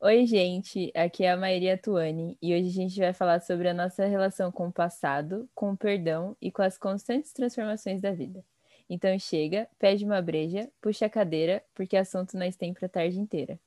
[0.00, 3.74] Oi, gente, aqui é a Maíra Tuani e hoje a gente vai falar sobre a
[3.74, 8.42] nossa relação com o passado, com o perdão e com as constantes transformações da vida.
[8.88, 13.60] Então chega, pede uma breja, puxa a cadeira, porque assunto nós tem a tarde inteira.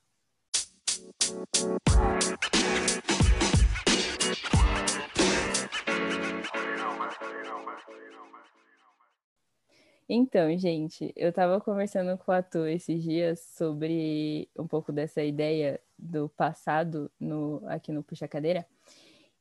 [10.10, 15.82] Então, gente, eu estava conversando com a Tu esses dias sobre um pouco dessa ideia
[16.00, 18.65] do passado no, aqui no Puxa Cadeira.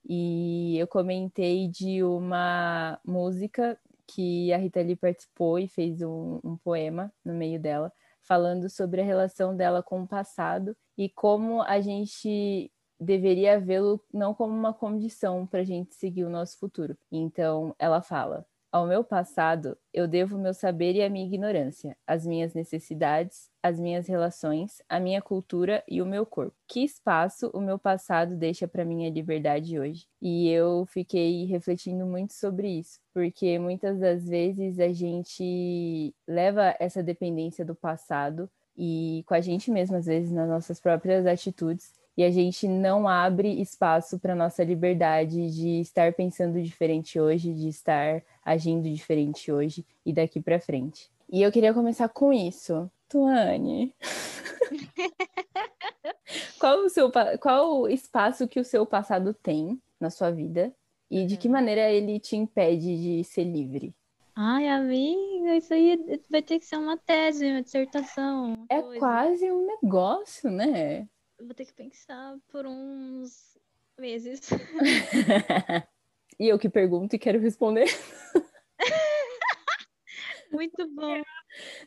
[0.04, 6.56] E eu comentei de uma música que a Rita Lee participou e fez um, um
[6.56, 11.80] poema no meio dela, falando sobre a relação dela com o passado e como a
[11.80, 16.96] gente deveria vê-lo não como uma condição para a gente seguir o nosso futuro.
[17.10, 18.46] Então, ela fala:
[18.76, 23.80] ao meu passado, eu devo meu saber e a minha ignorância, as minhas necessidades, as
[23.80, 26.54] minhas relações, a minha cultura e o meu corpo.
[26.68, 30.06] Que espaço o meu passado deixa para minha liberdade hoje?
[30.20, 37.02] E eu fiquei refletindo muito sobre isso, porque muitas das vezes a gente leva essa
[37.02, 38.46] dependência do passado
[38.76, 43.06] e com a gente mesmo, às vezes, nas nossas próprias atitudes, e a gente não
[43.06, 49.84] abre espaço para nossa liberdade de estar pensando diferente hoje, de estar agindo diferente hoje
[50.04, 51.10] e daqui para frente.
[51.30, 52.90] E eu queria começar com isso.
[53.08, 53.94] Tuane,
[56.58, 60.74] qual o seu qual o espaço que o seu passado tem na sua vida
[61.08, 61.52] e de que uhum.
[61.52, 63.94] maneira ele te impede de ser livre?
[64.34, 68.54] Ai, amiga, isso aí vai ter que ser uma tese, uma dissertação.
[68.54, 68.98] Uma é coisa.
[68.98, 71.08] quase um negócio, né?
[71.38, 73.56] Vou ter que pensar por uns
[73.98, 74.48] meses.
[76.38, 77.86] e eu que pergunto e quero responder.
[80.50, 81.22] Muito bom.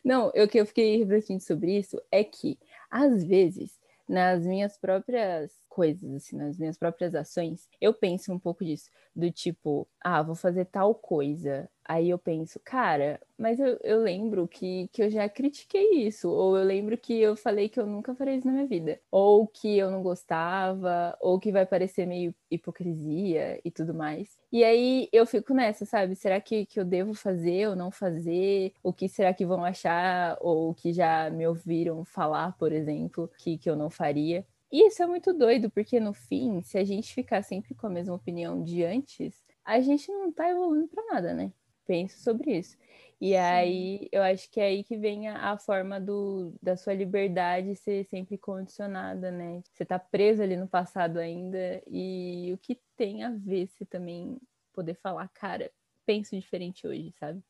[0.04, 2.58] Não, o que eu fiquei refletindo sobre isso é que,
[2.90, 8.64] às vezes, nas minhas próprias coisas, assim, nas minhas próprias ações, eu penso um pouco
[8.64, 11.70] disso, do tipo, ah, vou fazer tal coisa.
[11.84, 16.56] Aí eu penso, cara, mas eu, eu lembro que, que eu já critiquei isso, ou
[16.56, 19.76] eu lembro que eu falei que eu nunca farei isso na minha vida, ou que
[19.78, 24.38] eu não gostava, ou que vai parecer meio hipocrisia e tudo mais.
[24.52, 26.14] E aí eu fico nessa, sabe?
[26.14, 28.72] Será que, que eu devo fazer ou não fazer?
[28.82, 30.36] O que será que vão achar?
[30.40, 34.44] Ou que já me ouviram falar, por exemplo, que, que eu não faria?
[34.70, 37.90] E isso é muito doido, porque no fim, se a gente ficar sempre com a
[37.90, 41.52] mesma opinião de antes, a gente não tá evoluindo para nada, né?
[41.86, 42.76] Penso sobre isso.
[43.20, 43.36] E Sim.
[43.36, 47.74] aí, eu acho que é aí que vem a, a, forma do, da sua liberdade
[47.74, 49.60] ser sempre condicionada, né?
[49.72, 54.38] Você tá preso ali no passado ainda, e o que tem a ver se também
[54.72, 55.70] poder falar, cara,
[56.06, 57.42] penso diferente hoje, sabe?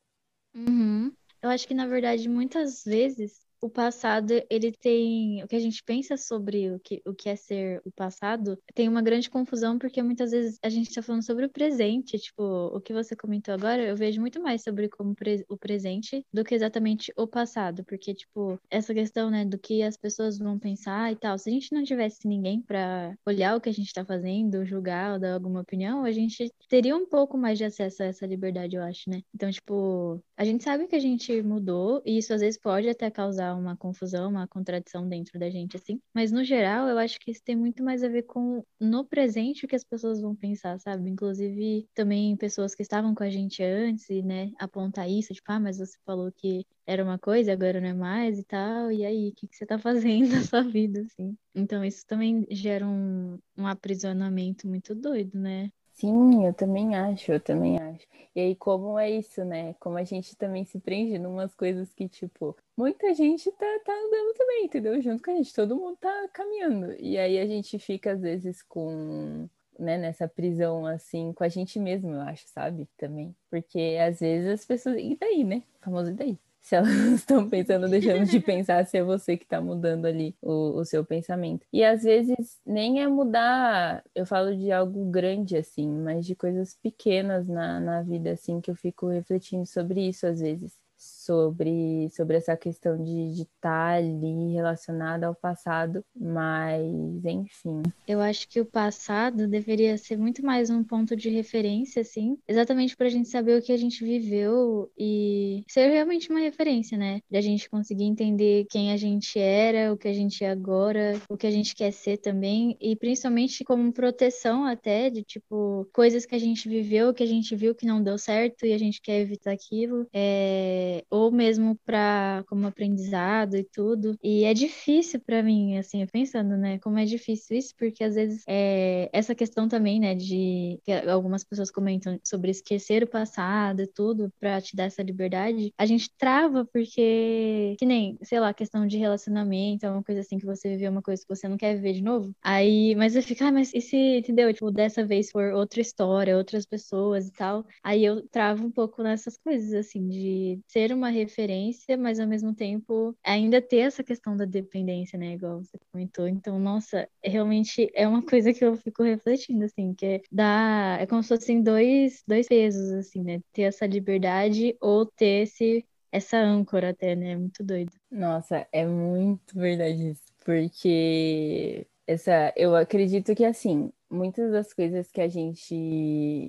[0.55, 1.13] Uhum.
[1.41, 5.43] Eu acho que, na verdade, muitas vezes o passado, ele tem.
[5.43, 8.89] O que a gente pensa sobre o que, o que é ser o passado tem
[8.89, 12.17] uma grande confusão, porque muitas vezes a gente está falando sobre o presente.
[12.17, 12.43] Tipo,
[12.75, 16.43] o que você comentou agora, eu vejo muito mais sobre como pre o presente do
[16.43, 17.83] que exatamente o passado.
[17.85, 21.37] Porque, tipo, essa questão, né, do que as pessoas vão pensar e tal.
[21.37, 25.13] Se a gente não tivesse ninguém para olhar o que a gente está fazendo, julgar
[25.13, 28.75] ou dar alguma opinião, a gente teria um pouco mais de acesso a essa liberdade,
[28.75, 29.21] eu acho, né?
[29.35, 33.11] Então, tipo, a gente sabe que a gente mudou, e isso às vezes pode até
[33.11, 35.99] causar uma confusão, uma contradição dentro da gente, assim.
[36.13, 39.65] Mas no geral, eu acho que isso tem muito mais a ver com no presente
[39.65, 41.09] o que as pessoas vão pensar, sabe?
[41.09, 45.77] Inclusive, também pessoas que estavam com a gente antes né, apontar isso, tipo, ah, mas
[45.77, 49.33] você falou que era uma coisa, agora não é mais e tal, e aí, o
[49.33, 49.77] que, que você tá
[50.27, 51.37] fazendo na sua vida, assim?
[51.55, 55.71] Então, isso também gera um, um aprisionamento muito doido, né?
[55.93, 58.07] Sim, eu também acho, eu também acho.
[58.35, 59.73] E aí, como é isso, né?
[59.75, 63.93] Como a gente também se prende em umas coisas que, tipo, muita gente tá, tá
[63.93, 64.99] andando também, entendeu?
[65.01, 66.93] Junto com a gente, todo mundo tá caminhando.
[66.99, 69.47] E aí a gente fica, às vezes, com,
[69.77, 72.87] né, nessa prisão, assim, com a gente mesmo, eu acho, sabe?
[72.97, 73.35] Também.
[73.49, 74.97] Porque às vezes as pessoas.
[74.97, 75.61] E daí, né?
[75.81, 76.39] O famoso e daí?
[76.61, 80.79] Se elas estão pensando, deixando de pensar se é você que está mudando ali o,
[80.79, 81.65] o, seu pensamento.
[81.73, 86.75] E às vezes nem é mudar, eu falo de algo grande assim, mas de coisas
[86.81, 90.80] pequenas na, na vida assim que eu fico refletindo sobre isso às vezes.
[91.25, 96.83] Sobre, sobre essa questão de estar ali relacionada ao passado, mas
[97.25, 97.81] enfim.
[98.07, 102.95] Eu acho que o passado deveria ser muito mais um ponto de referência, assim, exatamente
[102.97, 107.21] para a gente saber o que a gente viveu e ser realmente uma referência, né?
[107.29, 111.19] De a gente conseguir entender quem a gente era, o que a gente é agora,
[111.29, 116.25] o que a gente quer ser também, e principalmente como proteção até de tipo coisas
[116.25, 119.01] que a gente viveu, que a gente viu que não deu certo e a gente
[119.01, 121.03] quer evitar aquilo, é...
[121.11, 124.17] ou mesmo para como aprendizado e tudo.
[124.23, 128.43] E é difícil para mim, assim, pensando, né, como é difícil isso, porque às vezes
[128.47, 133.87] é essa questão também, né, de que algumas pessoas comentam sobre esquecer o passado e
[133.87, 138.87] tudo para te dar essa liberdade, a gente trava porque que nem, sei lá, questão
[138.87, 141.75] de relacionamento, é uma coisa assim que você viveu uma coisa que você não quer
[141.75, 142.33] viver de novo.
[142.43, 144.53] Aí, mas eu fico, ah, mas e se, entendeu?
[144.53, 147.65] Tipo, dessa vez for outra história, outras pessoas e tal.
[147.83, 152.53] Aí eu travo um pouco nessas coisas, assim, de ser uma referência, mas ao mesmo
[152.53, 155.33] tempo ainda ter essa questão da dependência, né?
[155.33, 156.27] Igual você comentou.
[156.27, 161.05] Então, nossa, realmente é uma coisa que eu fico refletindo, assim, que é, dá, é
[161.05, 163.41] como se fossem dois, dois pesos, assim, né?
[163.53, 167.37] Ter essa liberdade ou ter esse essa âncora até, né?
[167.37, 167.91] Muito doido.
[168.11, 170.21] Nossa, é muito verdade isso.
[170.43, 175.73] Porque essa, eu acredito que assim, muitas das coisas que a gente,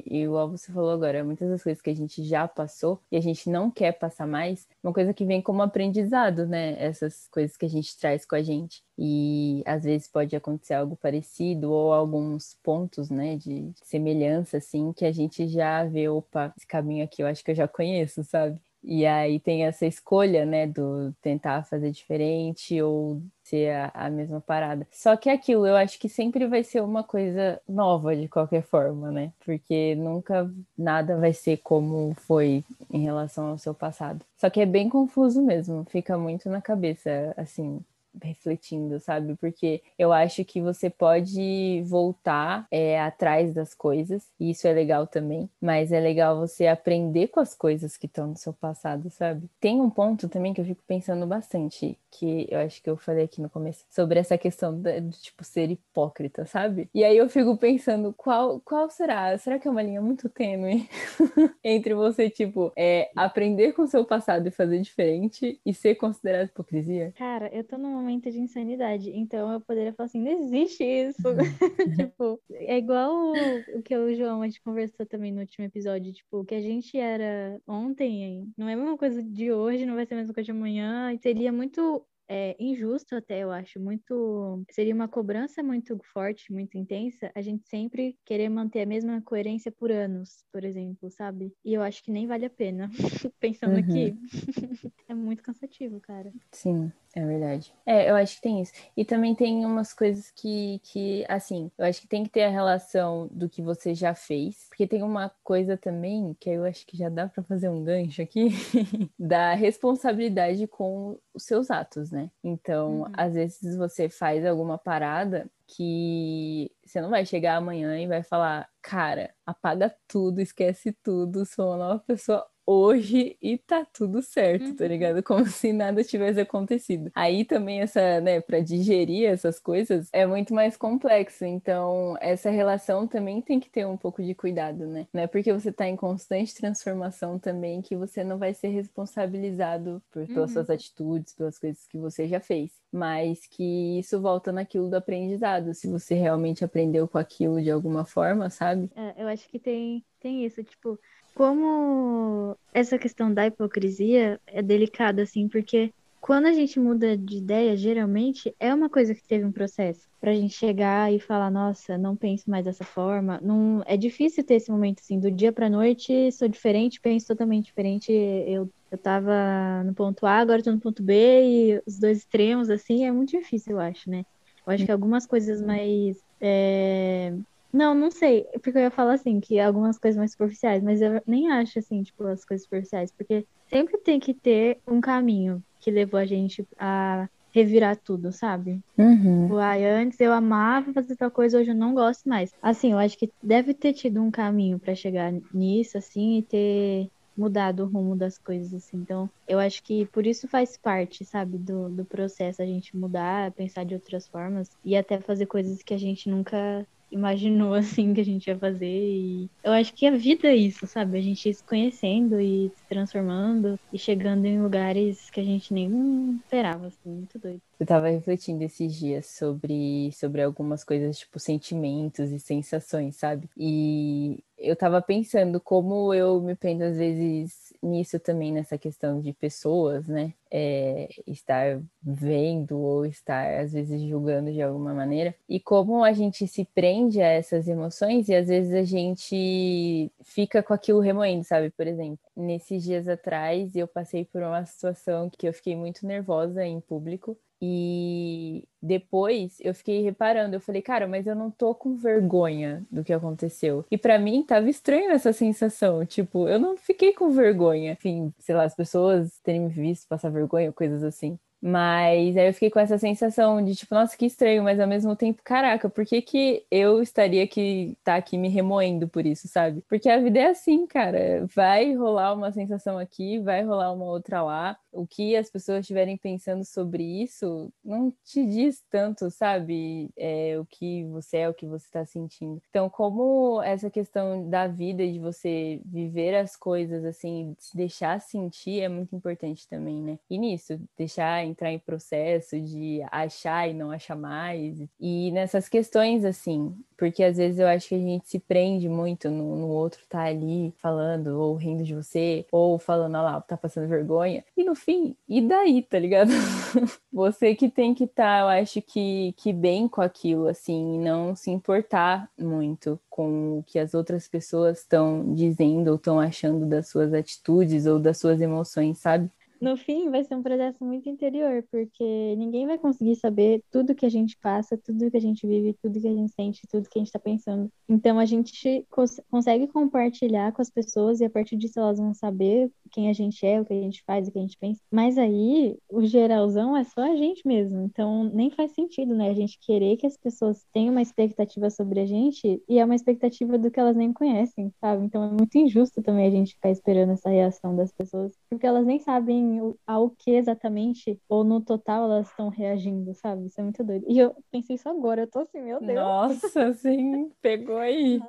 [0.07, 3.49] igual você falou agora, muitas das coisas que a gente já passou e a gente
[3.49, 6.75] não quer passar mais, uma coisa que vem como aprendizado, né?
[6.79, 8.83] Essas coisas que a gente traz com a gente.
[8.99, 15.05] E às vezes pode acontecer algo parecido ou alguns pontos, né, de semelhança, assim, que
[15.05, 18.61] a gente já vê, opa, esse caminho aqui eu acho que eu já conheço, sabe?
[18.85, 24.41] E aí tem essa escolha, né, do tentar fazer diferente ou ser a, a, mesma
[24.41, 24.87] parada.
[24.91, 29.11] Só que aquilo, eu acho que sempre vai ser uma coisa nova de qualquer forma,
[29.11, 29.33] né?
[29.45, 34.25] Porque nunca nada vai ser como foi em relação ao seu passado.
[34.37, 37.81] Só que é bem confuso mesmo, fica muito na cabeça, assim,
[38.23, 39.37] refletindo, sabe?
[39.37, 45.07] Porque eu acho que você pode voltar é, atrás das coisas, e isso é legal
[45.07, 49.49] também, mas é legal você aprender com as coisas que estão no seu passado, sabe?
[49.61, 53.25] Tem um ponto também que eu fico pensando bastante, que eu acho que eu falei
[53.25, 56.89] aqui no começo, sobre essa questão de tipo, ser hipócrita, sabe?
[56.95, 59.37] E aí eu fico pensando, qual, qual será?
[59.39, 60.89] Será que é uma linha muito tênue
[61.65, 66.49] entre você, tipo, é, aprender com o seu passado e fazer diferente e ser considerado
[66.49, 67.13] hipocrisia?
[67.17, 69.11] Cara, eu tô num momento de insanidade.
[69.11, 71.29] Então eu poderia falar assim, não existe isso.
[71.29, 71.37] Uhum.
[72.13, 76.13] tipo, é igual o, o, que o João a gente conversou também no último episódio.
[76.13, 79.95] Tipo, o que a gente era ontem não é a mesma coisa de hoje, não
[79.95, 81.13] vai ser a mesma coisa de amanhã.
[81.13, 84.65] E seria muito é, injusto até, eu acho, muito.
[84.71, 89.71] Seria uma cobrança muito forte, muito intensa, a gente sempre querer manter a mesma coerência
[89.71, 91.53] por anos, por exemplo, sabe?
[91.63, 92.89] E eu acho que nem vale a pena.
[93.39, 93.81] Pensando uhum.
[93.81, 94.17] aqui,
[95.09, 96.33] é muito cansativo, cara.
[96.53, 96.91] Sim.
[97.15, 97.75] É verdade.
[97.85, 98.73] É, eu acho que tem isso.
[98.97, 102.51] E também tem umas coisas que, que, assim, eu acho que tem que ter a
[102.51, 104.67] relação do que você já fez.
[104.69, 108.23] Porque tem uma coisa também, que eu acho que já dá para fazer um gancho
[108.23, 108.49] aqui,
[109.19, 112.31] da responsabilidade com os seus atos, né?
[112.43, 113.13] Então, uhum.
[113.13, 118.69] às vezes você faz alguma parada que você não vai chegar amanhã e vai falar,
[118.81, 124.69] cara, apaga tudo, esquece tudo, sou uma nova pessoa hoje e tá tudo certo, tá
[124.71, 124.77] uhum.
[124.77, 125.23] tá ligado?
[125.25, 127.11] Como se nada tivesse acontecido.
[127.15, 131.45] Aí também essa, né, para digerir essas coisas é muito mais complexo.
[131.45, 135.07] Então, essa relação também tem que ter um pouco de cuidado, né?
[135.13, 140.03] Não é porque você tá em constante transformação também que você não vai ser responsabilizado
[140.11, 140.55] por, pelas uhum.
[140.55, 142.73] suas atitudes, pelas coisas que você já fez.
[142.93, 145.75] Mas que isso volta naquilo do aprendizado.
[145.75, 148.91] Se você realmente aprendeu com aquilo de alguma forma, sabe?
[148.95, 150.99] É, eu acho que tem, tem isso, tipo,
[151.35, 157.77] como essa questão da hipocrisia é delicada, assim, porque quando a gente muda de ideia,
[157.77, 160.09] geralmente é uma coisa que teve um processo.
[160.21, 163.41] Pra gente chegar e falar, nossa, não penso mais dessa forma.
[163.43, 167.67] Não, é difícil ter esse momento assim, do dia pra noite, sou diferente, penso totalmente
[167.67, 168.13] diferente.
[168.13, 172.71] Eu, eu tava no ponto A, agora tô no ponto B, e os dois extremos,
[172.71, 174.25] assim, é muito difícil, eu acho, né?
[174.65, 177.35] Eu acho que algumas coisas mais é,
[177.73, 178.45] não, não sei.
[178.63, 182.03] Porque eu ia falar assim, que algumas coisas mais superficiais, mas eu nem acho assim,
[182.03, 186.67] tipo, as coisas superficiais, porque sempre tem que ter um caminho que levou a gente
[186.79, 188.81] a revirar tudo, sabe?
[188.97, 189.43] Uhum.
[189.43, 192.51] Tipo, ah, antes eu amava fazer tal coisa, hoje eu não gosto mais.
[192.63, 197.11] Assim, eu acho que deve ter tido um caminho para chegar nisso, assim, e ter
[197.37, 198.99] mudado o rumo das coisas, assim.
[198.99, 203.53] Então, eu acho que por isso faz parte, sabe, do, do processo a gente mudar,
[203.53, 208.21] pensar de outras formas e até fazer coisas que a gente nunca imaginou assim que
[208.21, 208.87] a gente ia fazer.
[208.87, 211.19] E eu acho que a vida é isso, sabe?
[211.19, 216.41] A gente se conhecendo e se transformando e chegando em lugares que a gente nem
[216.45, 217.61] esperava, assim, muito doido.
[217.79, 223.49] Eu tava refletindo esses dias sobre, sobre algumas coisas, tipo sentimentos e sensações, sabe?
[223.57, 229.33] E eu tava pensando como eu me prendo às vezes nisso também, nessa questão de
[229.33, 230.33] pessoas, né?
[230.51, 235.35] É, estar vendo ou estar às vezes julgando de alguma maneira.
[235.49, 240.63] E como a gente se prende a essas emoções e às vezes a gente fica
[240.63, 241.71] com aquilo remoendo, sabe?
[241.71, 246.65] Por exemplo, nesses dias atrás eu passei por uma situação que eu fiquei muito nervosa
[246.65, 251.95] em público e depois eu fiquei reparando, eu falei, cara, mas eu não tô com
[251.95, 253.85] vergonha do que aconteceu.
[253.89, 257.93] E para mim tava estranho essa sensação, tipo, eu não fiquei com vergonha.
[257.93, 261.39] Enfim, sei lá, as pessoas terem me visto passar vergonha, coisas assim.
[261.63, 265.15] Mas aí eu fiquei com essa sensação de tipo, nossa, que estranho, mas ao mesmo
[265.15, 269.81] tempo, caraca, por que, que eu estaria aqui, tá aqui me remoendo por isso, sabe?
[269.89, 271.47] Porque a vida é assim, cara.
[271.55, 274.77] Vai rolar uma sensação aqui, vai rolar uma outra lá.
[274.91, 280.11] O que as pessoas estiverem pensando sobre isso não te diz tanto, sabe?
[280.17, 282.61] É, o que você é, o que você está sentindo.
[282.71, 288.81] Então, como essa questão da vida, de você viver as coisas assim, se deixar sentir,
[288.81, 290.19] é muito importante também, né?
[290.29, 294.79] E nisso, deixar entrar em processo de achar e não achar mais.
[295.01, 299.29] E nessas questões, assim, porque às vezes eu acho que a gente se prende muito
[299.31, 303.57] no, no outro tá ali falando, ou rindo de você, ou falando, olha lá, tá
[303.57, 304.45] passando vergonha.
[304.57, 306.31] E no fim, e daí, tá ligado?
[307.13, 310.99] você que tem que estar, tá, eu acho que, que bem com aquilo, assim, e
[310.99, 316.67] não se importar muito com o que as outras pessoas estão dizendo ou estão achando
[316.67, 319.31] das suas atitudes ou das suas emoções, sabe?
[319.63, 324.05] No fim vai ser um processo muito interior, porque ninguém vai conseguir saber tudo que
[324.05, 326.99] a gente passa, tudo que a gente vive, tudo que a gente sente, tudo que
[326.99, 327.71] a gente está pensando.
[327.89, 332.13] Então a gente cons consegue compartilhar com as pessoas e a partir disso elas vão
[332.13, 334.81] saber quem a gente é, o que a gente faz, o que a gente pensa.
[334.91, 337.83] Mas aí o geralzão é só a gente mesmo.
[337.83, 339.31] Então nem faz sentido, né?
[339.31, 342.97] A gente querer que as pessoas tenham uma expectativa sobre a gente e é uma
[342.97, 345.05] expectativa do que elas nem conhecem, sabe?
[345.05, 348.85] Então é muito injusto também a gente ficar esperando essa reação das pessoas, porque elas
[348.85, 349.52] nem sabem
[349.87, 353.47] ao que exatamente, ou no total elas estão reagindo, sabe?
[353.47, 354.05] Isso é muito doido.
[354.09, 355.95] E eu pensei isso agora, eu tô assim, meu Deus.
[355.95, 358.21] Nossa, sim, pegou aí.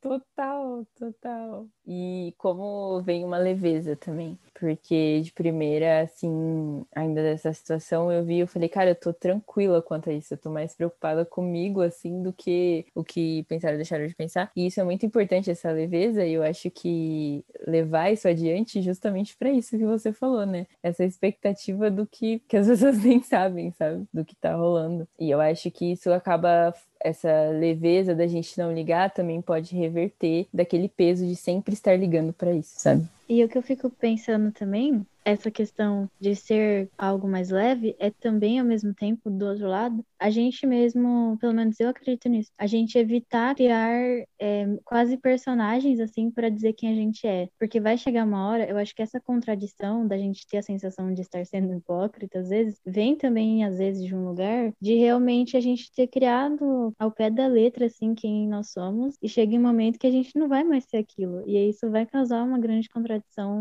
[0.00, 1.68] Total, total.
[1.86, 4.38] E como vem uma leveza também.
[4.58, 9.82] Porque de primeira, assim, ainda dessa situação, eu vi, eu falei, cara, eu tô tranquila
[9.82, 10.32] quanto a isso.
[10.32, 14.50] Eu tô mais preocupada comigo, assim, do que o que pensaram deixaram de pensar.
[14.56, 16.24] E isso é muito importante, essa leveza.
[16.24, 20.66] E eu acho que levar isso adiante justamente para isso que você falou, né?
[20.82, 24.06] Essa expectativa do que, que as pessoas nem sabem, sabe?
[24.12, 25.06] Do que tá rolando.
[25.18, 26.72] E eu acho que isso acaba
[27.02, 32.32] essa leveza da gente não ligar também pode reverter daquele peso de sempre estar ligando
[32.32, 33.06] para isso, sabe?
[33.30, 38.10] E o que eu fico pensando também essa questão de ser algo mais leve é
[38.10, 42.50] também, ao mesmo tempo, do outro lado, a gente mesmo, pelo menos eu acredito nisso,
[42.58, 43.92] a gente evitar criar
[44.40, 47.48] é, quase personagens assim para dizer quem a gente é.
[47.58, 51.12] Porque vai chegar uma hora, eu acho que essa contradição da gente ter a sensação
[51.12, 55.56] de estar sendo hipócrita, às vezes, vem também, às vezes, de um lugar de realmente
[55.56, 59.62] a gente ter criado ao pé da letra, assim, quem nós somos, e chega um
[59.62, 61.42] momento que a gente não vai mais ser aquilo.
[61.46, 63.19] E isso vai causar uma grande contradição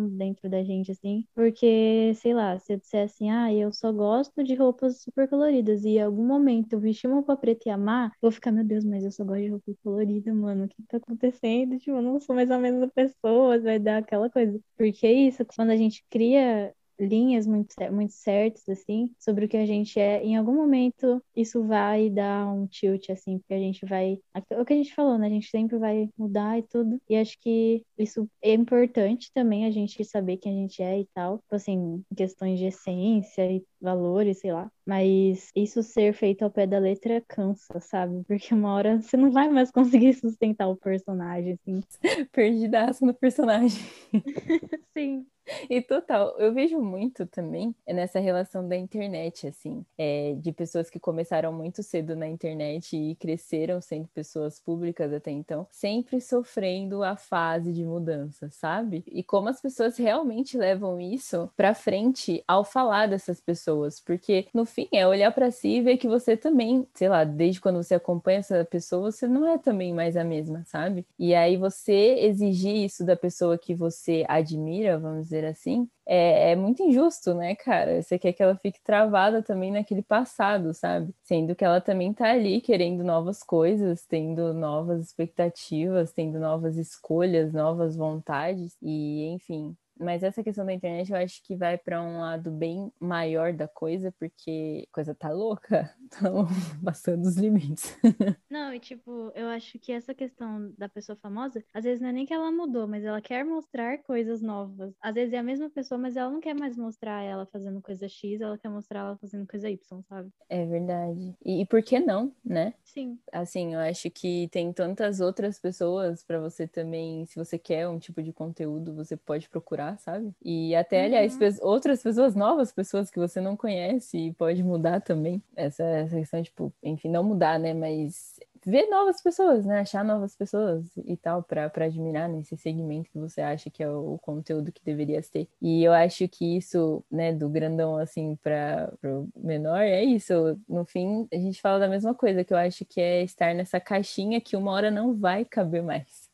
[0.09, 4.43] dentro da gente, assim, porque sei lá, se eu disser assim, ah, eu só gosto
[4.43, 8.11] de roupas super coloridas e em algum momento eu vestir uma roupa preta e amar,
[8.21, 10.97] vou ficar, meu Deus, mas eu só gosto de roupa colorida, mano, o que tá
[10.97, 11.77] acontecendo?
[11.77, 14.59] Tipo, eu não sou mais a mesma pessoa, vai dar aquela coisa.
[14.77, 19.57] Porque é isso, quando a gente cria linhas muito, muito certas, assim, sobre o que
[19.57, 23.85] a gente é, em algum momento isso vai dar um tilt, assim, porque a gente
[23.85, 24.19] vai.
[24.59, 25.27] O que a gente falou, né?
[25.27, 26.99] A gente sempre vai mudar e tudo.
[27.09, 31.07] E acho que isso é importante também a gente saber quem a gente é e
[31.13, 31.39] tal.
[31.39, 34.71] Tipo assim, questões de essência e valores, sei lá.
[34.85, 38.23] Mas isso ser feito ao pé da letra cansa, sabe?
[38.25, 41.81] Porque uma hora você não vai mais conseguir sustentar o personagem, assim.
[42.31, 43.79] Perdidaço no personagem.
[44.97, 45.25] Sim.
[45.69, 50.99] E total, eu vejo muito também nessa relação da internet, assim, é, de pessoas que
[50.99, 57.15] começaram muito cedo na internet e cresceram sendo pessoas públicas até então, sempre sofrendo a
[57.15, 59.03] fase de mudança, sabe?
[59.07, 63.68] E como as pessoas realmente levam isso para frente ao falar dessas pessoas,
[64.05, 67.61] porque no fim é olhar para si e ver que você também, sei lá, desde
[67.61, 71.05] quando você acompanha essa pessoa, você não é também mais a mesma, sabe?
[71.17, 76.55] E aí você exigir isso da pessoa que você admira, vamos dizer assim, é, é,
[76.55, 78.01] muito injusto, né, cara?
[78.01, 81.13] Você quer que ela fique travada também naquele passado, sabe?
[81.21, 87.53] Sendo que ela também tá ali querendo novas coisas, tendo novas expectativas, tendo novas escolhas,
[87.53, 92.21] novas vontades, e enfim, mas essa questão da internet eu acho que vai para um
[92.21, 96.47] lado bem maior da coisa, porque a coisa tá louca, estão
[96.83, 97.97] passando os limites.
[98.49, 102.11] Não, e tipo, eu acho que essa questão da pessoa famosa, às vezes não é
[102.11, 104.93] nem que ela mudou, mas ela quer mostrar coisas novas.
[105.01, 108.07] Às vezes é a mesma pessoa, mas ela não quer mais mostrar ela fazendo coisa
[108.07, 110.29] X, ela quer mostrar ela fazendo coisa Y, sabe?
[110.49, 111.35] É verdade.
[111.43, 112.73] E, e por que não, né?
[112.83, 113.19] Sim.
[113.31, 117.99] Assim, eu acho que tem tantas outras pessoas para você também, se você quer um
[117.99, 120.33] tipo de conteúdo, você pode procurar sabe?
[120.43, 121.57] E até, aliás, uhum.
[121.61, 125.41] outras pessoas novas, pessoas que você não conhece e pode mudar também.
[125.55, 127.73] Essa, essa questão, tipo, enfim, não mudar, né?
[127.73, 129.79] Mas ver novas pessoas, né?
[129.79, 134.17] Achar novas pessoas e tal, para admirar nesse segmento que você acha que é o
[134.21, 135.47] conteúdo que deveria ter.
[135.61, 140.33] E eu acho que isso, né, do grandão assim para o menor, é isso.
[140.67, 143.79] No fim, a gente fala da mesma coisa, que eu acho que é estar nessa
[143.79, 146.29] caixinha que uma hora não vai caber mais.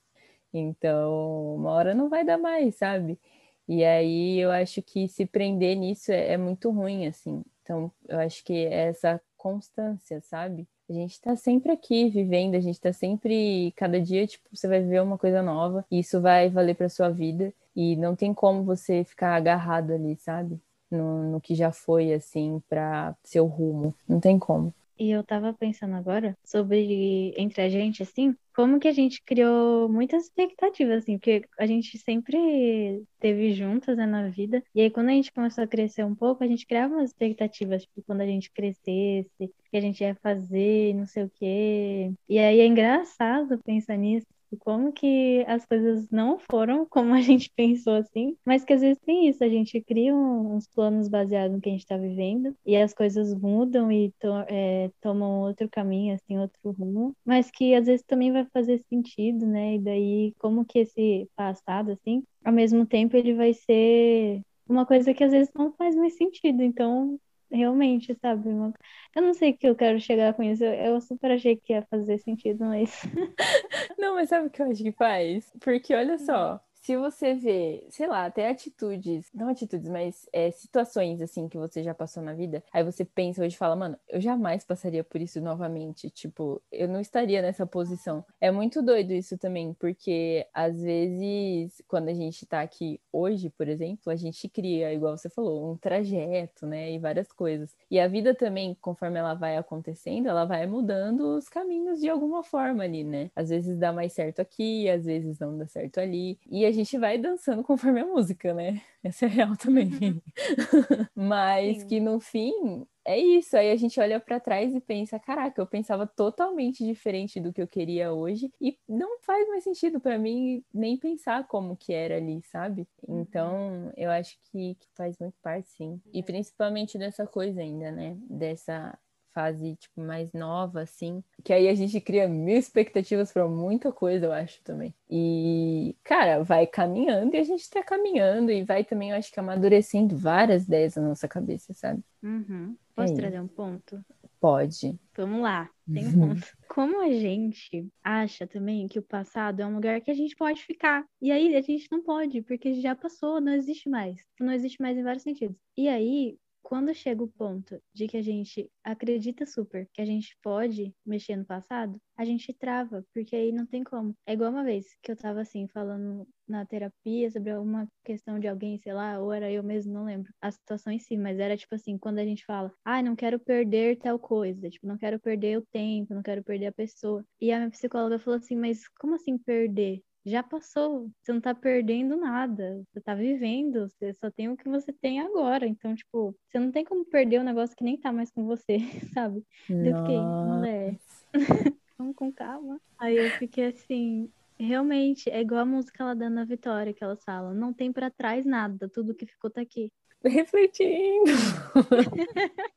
[0.53, 3.19] Então, uma hora não vai dar mais, sabe?
[3.67, 7.43] E aí eu acho que se prender nisso é, é muito ruim, assim.
[7.61, 10.67] Então, eu acho que essa constância, sabe?
[10.89, 14.81] A gente está sempre aqui vivendo, a gente está sempre, cada dia, tipo, você vai
[14.81, 18.63] ver uma coisa nova, e isso vai valer para sua vida, e não tem como
[18.63, 20.59] você ficar agarrado ali, sabe?
[20.89, 23.93] No, no que já foi, assim, para seu rumo.
[24.09, 24.73] Não tem como.
[24.97, 29.89] E eu tava pensando agora sobre entre a gente, assim, como que a gente criou
[29.89, 34.63] muitas expectativas, assim, porque a gente sempre teve juntas, né, na vida.
[34.73, 37.83] E aí, quando a gente começou a crescer um pouco, a gente criava umas expectativas,
[37.83, 42.13] tipo, quando a gente crescesse, que a gente ia fazer, não sei o quê.
[42.29, 44.25] E aí é engraçado pensar nisso,
[44.59, 48.99] como que as coisas não foram como a gente pensou assim, mas que às vezes
[49.05, 52.75] tem isso, a gente cria uns planos baseados no que a gente está vivendo e
[52.75, 57.85] as coisas mudam e to é, tomam outro caminho, assim, outro rumo, mas que às
[57.85, 59.75] vezes também vai fazer sentido, né?
[59.75, 65.13] E daí como que esse passado, assim, ao mesmo tempo ele vai ser uma coisa
[65.13, 67.19] que às vezes não faz mais sentido, então
[67.51, 68.49] realmente, sabe?
[68.49, 68.73] Uma...
[69.15, 70.63] Eu não sei o que eu quero chegar com isso.
[70.63, 73.01] Eu super achei que ia fazer sentido, mas.
[73.97, 75.51] não, mas sabe o que eu acho que faz?
[75.59, 81.19] Porque olha só, se você vê, sei lá, até atitudes, não atitudes, mas é, situações
[81.19, 84.21] assim que você já passou na vida, aí você pensa hoje e fala, mano, eu
[84.21, 86.11] jamais passaria por isso novamente.
[86.11, 88.23] Tipo, eu não estaria nessa posição.
[88.39, 93.67] É muito doido isso também, porque às vezes, quando a gente tá aqui hoje, por
[93.67, 96.91] exemplo, a gente cria, igual você falou, um trajeto, né?
[96.91, 97.75] E várias coisas.
[97.89, 102.43] E a vida também, conforme ela vai acontecendo, ela vai mudando os caminhos de alguma
[102.43, 103.31] forma ali, né?
[103.35, 106.37] Às vezes dá mais certo aqui, às vezes não dá certo ali.
[106.47, 108.81] E a gente vai dançando conforme a música, né?
[109.03, 109.87] Essa é real também.
[109.87, 110.21] Uhum.
[111.15, 111.87] Mas Sim.
[111.87, 113.55] que no fim é isso.
[113.55, 117.61] Aí a gente olha para trás e pensa: caraca, eu pensava totalmente diferente do que
[117.61, 122.17] eu queria hoje e não faz mais sentido para mim nem pensar como que era
[122.17, 122.87] ali, sabe?
[123.07, 123.21] Uhum.
[123.21, 126.01] Então eu acho que, que faz muito parte, sim.
[126.13, 128.17] E principalmente dessa coisa ainda, né?
[128.29, 128.97] Dessa
[129.35, 131.21] fase, tipo, mais nova, assim.
[131.43, 134.95] Que aí a gente cria mil expectativas para muita coisa, eu acho, também.
[135.09, 139.39] E, cara, vai caminhando e a gente tá caminhando e vai também, eu acho que
[139.39, 142.01] amadurecendo várias ideias na nossa cabeça, sabe?
[142.23, 142.75] Uhum.
[142.95, 144.03] Posso é trazer um ponto?
[144.39, 144.97] Pode.
[145.17, 146.47] Vamos lá, tem um ponto.
[146.69, 150.63] Como a gente acha também que o passado é um lugar que a gente pode
[150.63, 151.05] ficar.
[151.21, 154.21] E aí a gente não pode, porque já passou, não existe mais.
[154.39, 155.57] Não existe mais em vários sentidos.
[155.75, 160.35] E aí, quando chega o ponto de que a gente acredita super que a gente
[160.41, 164.15] pode mexer no passado, a gente trava, porque aí não tem como.
[164.25, 168.47] É igual uma vez que eu tava assim, falando na terapia sobre alguma questão de
[168.47, 171.55] alguém, sei lá, ou era eu mesmo, não lembro a situação em si, mas era
[171.55, 175.19] tipo assim, quando a gente fala, ah, não quero perder tal coisa, tipo, não quero
[175.19, 177.23] perder o tempo, não quero perder a pessoa.
[177.39, 180.01] E a minha psicóloga falou assim, mas como assim perder?
[180.25, 184.67] Já passou, você não tá perdendo nada, você tá vivendo, você só tem o que
[184.67, 185.67] você tem agora.
[185.67, 188.77] Então, tipo, você não tem como perder um negócio que nem tá mais com você,
[189.13, 189.43] sabe?
[189.69, 189.87] Nossa.
[189.87, 190.97] Eu fiquei, mulher,
[191.97, 192.81] vamos com calma.
[192.97, 197.17] Aí eu fiquei assim, realmente, é igual a música lá da Ana Vitória que ela
[197.17, 199.91] fala, não tem para trás nada, tudo que ficou tá aqui.
[200.23, 201.31] Refletindo.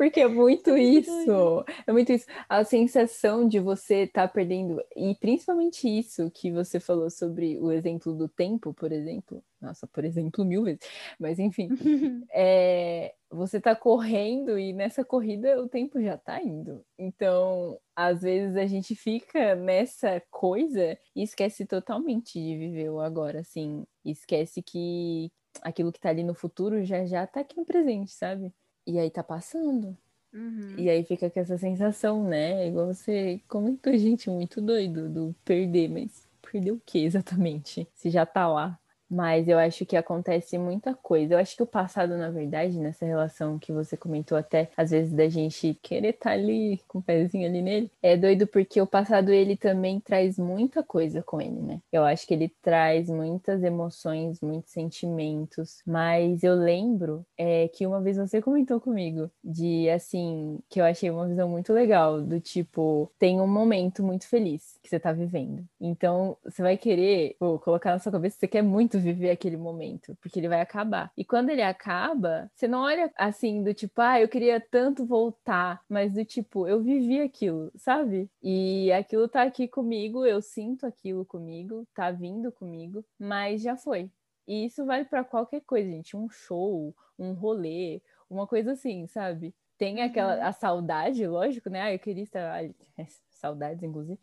[0.00, 1.62] Porque é muito isso.
[1.86, 2.24] É muito isso.
[2.48, 4.82] A sensação de você estar tá perdendo.
[4.96, 9.44] E principalmente isso que você falou sobre o exemplo do tempo, por exemplo.
[9.60, 10.80] Nossa, por exemplo, mil vezes.
[11.18, 11.68] Mas enfim.
[12.32, 16.82] é, você tá correndo e nessa corrida o tempo já tá indo.
[16.98, 23.40] Então, às vezes a gente fica nessa coisa e esquece totalmente de viver o agora,
[23.40, 23.84] assim.
[24.02, 28.50] Esquece que aquilo que tá ali no futuro já já tá aqui no presente, sabe?
[28.86, 29.96] E aí tá passando.
[30.32, 30.74] Uhum.
[30.78, 32.68] E aí fica com essa sensação, né?
[32.68, 37.88] Igual você comentou, gente, muito doido do perder, mas perder o que exatamente?
[37.94, 38.78] Se já tá lá.
[39.10, 41.34] Mas eu acho que acontece muita coisa.
[41.34, 45.12] Eu acho que o passado, na verdade, nessa relação que você comentou até, às vezes
[45.12, 48.86] da gente querer estar tá ali com o pezinho ali nele, é doido porque o
[48.86, 51.80] passado ele também traz muita coisa com ele, né?
[51.90, 55.82] Eu acho que ele traz muitas emoções, muitos sentimentos.
[55.86, 61.10] Mas eu lembro é, que uma vez você comentou comigo de assim, que eu achei
[61.10, 65.64] uma visão muito legal, do tipo, tem um momento muito feliz que você tá vivendo.
[65.80, 70.16] Então, você vai querer, pô, colocar na sua cabeça, você quer muito viver aquele momento,
[70.20, 71.10] porque ele vai acabar.
[71.16, 75.82] E quando ele acaba, você não olha assim do tipo, ah, eu queria tanto voltar,
[75.88, 78.30] mas do tipo, eu vivi aquilo, sabe?
[78.42, 84.10] E aquilo tá aqui comigo, eu sinto aquilo comigo, tá vindo comigo, mas já foi.
[84.46, 89.54] E isso vale para qualquer coisa, gente, um show, um rolê, uma coisa assim, sabe?
[89.78, 90.44] Tem aquela uhum.
[90.44, 91.82] a saudade, lógico, né?
[91.82, 92.62] Ah, eu queria estar
[93.30, 94.18] saudades inclusive,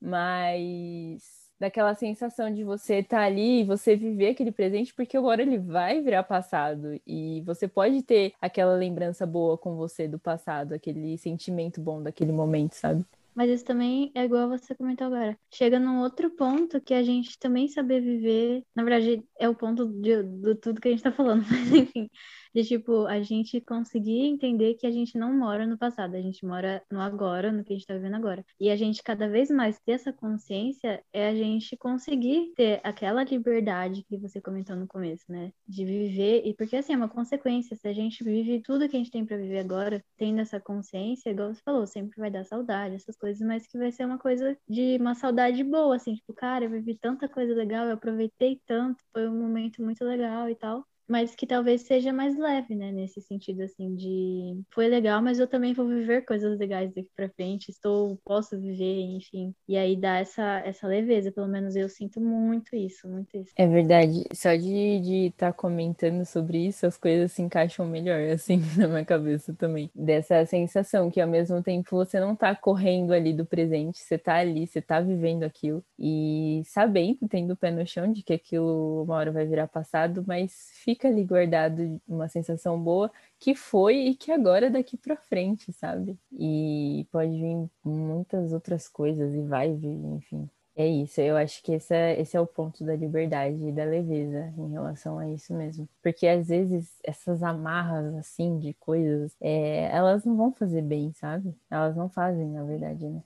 [0.00, 5.42] mas daquela sensação de você estar tá ali e você viver aquele presente, porque agora
[5.42, 10.72] ele vai virar passado e você pode ter aquela lembrança boa com você do passado,
[10.72, 13.04] aquele sentimento bom daquele momento, sabe?
[13.34, 15.36] Mas isso também é igual você comentou agora.
[15.50, 18.62] Chega num outro ponto que a gente também saber viver.
[18.76, 22.08] Na verdade, é o ponto de, de tudo que a gente tá falando, mas enfim
[22.54, 26.46] de tipo, a gente conseguir entender que a gente não mora no passado, a gente
[26.46, 28.44] mora no agora, no que a gente tá vivendo agora.
[28.60, 33.24] E a gente cada vez mais ter essa consciência é a gente conseguir ter aquela
[33.24, 35.52] liberdade que você comentou no começo, né?
[35.66, 38.98] De viver, e porque assim, é uma consequência, se a gente vive tudo que a
[38.98, 42.94] gente tem para viver agora, tendo essa consciência, igual você falou, sempre vai dar saudade,
[42.94, 46.64] essas coisas, mas que vai ser uma coisa de uma saudade boa, assim, tipo, cara,
[46.64, 50.86] eu vivi tanta coisa legal, eu aproveitei tanto, foi um momento muito legal e tal
[51.08, 52.90] mas que talvez seja mais leve, né?
[52.90, 57.28] Nesse sentido, assim, de foi legal, mas eu também vou viver coisas legais daqui pra
[57.28, 59.54] frente, estou, posso viver, enfim.
[59.68, 63.52] E aí dá essa, essa leveza, pelo menos eu sinto muito isso, muito isso.
[63.56, 68.60] É verdade, só de estar tá comentando sobre isso, as coisas se encaixam melhor, assim,
[68.76, 69.90] na minha cabeça também.
[69.94, 74.36] Dessa sensação que ao mesmo tempo você não tá correndo ali do presente, você tá
[74.36, 79.02] ali, você tá vivendo aquilo e sabendo, tendo o pé no chão de que aquilo
[79.04, 83.96] uma hora vai virar passado, mas fica fica ali guardado uma sensação boa que foi
[83.96, 86.16] e que agora é daqui para frente, sabe?
[86.32, 90.48] E pode vir muitas outras coisas e vai vir, enfim.
[90.76, 93.84] É isso, eu acho que esse é, esse é o ponto da liberdade e da
[93.84, 95.88] leveza em relação a isso mesmo.
[96.02, 101.54] Porque às vezes essas amarras, assim, de coisas, é, elas não vão fazer bem, sabe?
[101.70, 103.22] Elas não fazem, na verdade, né?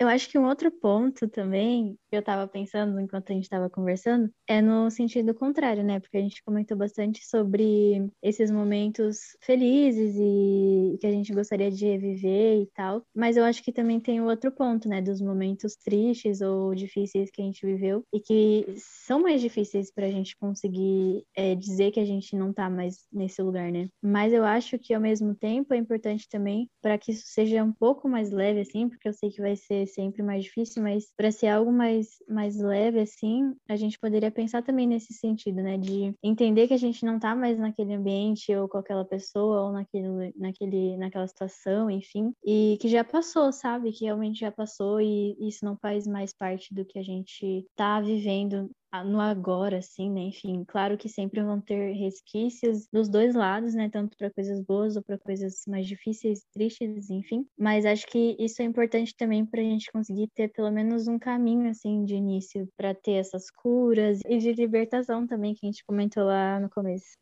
[0.00, 3.68] Eu acho que um outro ponto também, que eu estava pensando enquanto a gente estava
[3.68, 6.00] conversando, é no sentido contrário, né?
[6.00, 11.84] Porque a gente comentou bastante sobre esses momentos felizes e que a gente gostaria de
[11.84, 13.02] reviver e tal.
[13.14, 15.02] Mas eu acho que também tem o outro ponto, né?
[15.02, 20.06] Dos momentos tristes ou difíceis que a gente viveu e que são mais difíceis para
[20.06, 23.90] a gente conseguir é, dizer que a gente não tá mais nesse lugar, né?
[24.02, 27.72] Mas eu acho que ao mesmo tempo é importante também para que isso seja um
[27.72, 31.30] pouco mais leve, assim, porque eu sei que vai ser sempre mais difícil, mas para
[31.30, 35.76] ser algo mais, mais leve, assim, a gente poderia pensar também nesse sentido, né?
[35.78, 39.72] De entender que a gente não tá mais naquele ambiente ou com aquela pessoa ou
[39.72, 43.92] naquele, naquele, naquela situação, enfim, e que já passou, sabe?
[43.92, 48.00] Que realmente já passou e isso não faz mais parte do que a gente tá
[48.00, 48.70] vivendo
[49.04, 50.22] no agora, assim, né?
[50.22, 53.88] Enfim, claro que sempre vão ter resquícios dos dois lados, né?
[53.88, 57.46] Tanto para coisas boas ou para coisas mais difíceis, tristes, enfim.
[57.56, 61.18] Mas acho que isso é importante também para a gente conseguir ter pelo menos um
[61.18, 65.84] caminho, assim, de início para ter essas curas e de libertação também que a gente
[65.84, 67.16] comentou lá no começo.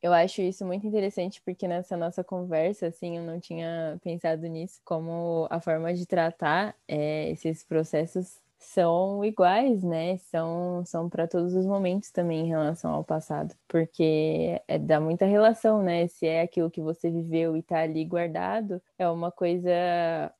[0.00, 4.80] Eu acho isso muito interessante porque nessa nossa conversa, assim, eu não tinha pensado nisso
[4.84, 10.18] como a forma de tratar é, esses processos são iguais, né?
[10.18, 15.26] São, são para todos os momentos também em relação ao passado, porque é, dá muita
[15.26, 16.06] relação, né?
[16.08, 19.70] Se é aquilo que você viveu e tá ali guardado, é uma coisa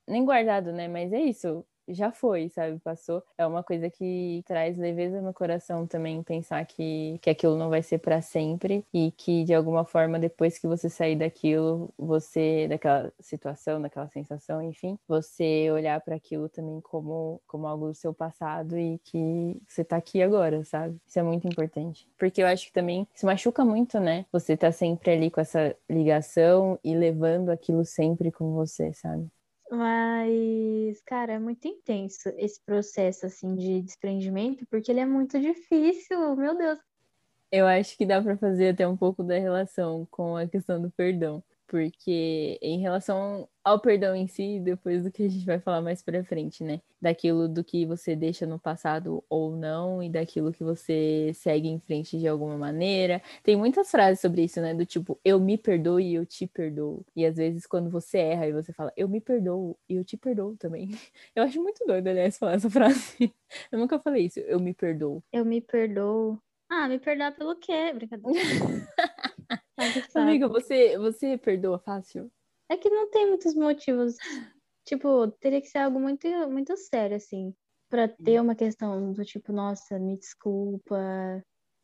[0.07, 0.89] nem guardado, né?
[0.89, 1.65] Mas é isso.
[1.89, 2.79] Já foi, sabe?
[2.81, 3.23] Passou.
[3.37, 7.83] É uma coisa que traz leveza no coração também pensar que, que aquilo não vai
[7.83, 13.13] ser para sempre e que de alguma forma depois que você sair daquilo, você daquela
[13.21, 18.79] situação, daquela sensação, enfim, você olhar para aquilo também como como algo do seu passado
[18.79, 20.99] e que você tá aqui agora, sabe?
[21.07, 22.09] Isso é muito importante.
[22.19, 24.27] Porque eu acho que também se machuca muito, né?
[24.33, 29.29] Você tá sempre ali com essa ligação e levando aquilo sempre com você, sabe?
[29.71, 36.35] Mas, cara, é muito intenso esse processo, assim, de desprendimento, porque ele é muito difícil,
[36.37, 36.79] meu Deus.
[37.51, 40.91] Eu acho que dá para fazer até um pouco da relação com a questão do
[40.91, 45.83] perdão porque em relação ao perdão em si, depois do que a gente vai falar
[45.83, 46.81] mais pra frente, né?
[47.01, 51.79] Daquilo do que você deixa no passado ou não, e daquilo que você segue em
[51.79, 53.23] frente de alguma maneira.
[53.45, 54.75] Tem muitas frases sobre isso, né?
[54.75, 57.05] Do tipo, eu me perdoo e eu te perdoo.
[57.15, 60.17] E às vezes, quando você erra e você fala, eu me perdoo e eu te
[60.17, 60.89] perdoo também.
[61.37, 63.33] Eu acho muito doido, aliás, falar essa frase.
[63.71, 65.23] Eu nunca falei isso, eu me perdoo.
[65.33, 66.39] Eu me perdoo.
[66.71, 67.93] Ah, me perdoar pelo quê?
[67.95, 68.41] Brincadeira.
[70.15, 72.31] Amiga, você, você perdoa fácil?
[72.69, 74.17] É que não tem muitos motivos.
[74.85, 77.55] Tipo, teria que ser algo muito, muito sério, assim,
[77.91, 80.97] pra ter uma questão do tipo, nossa, me desculpa,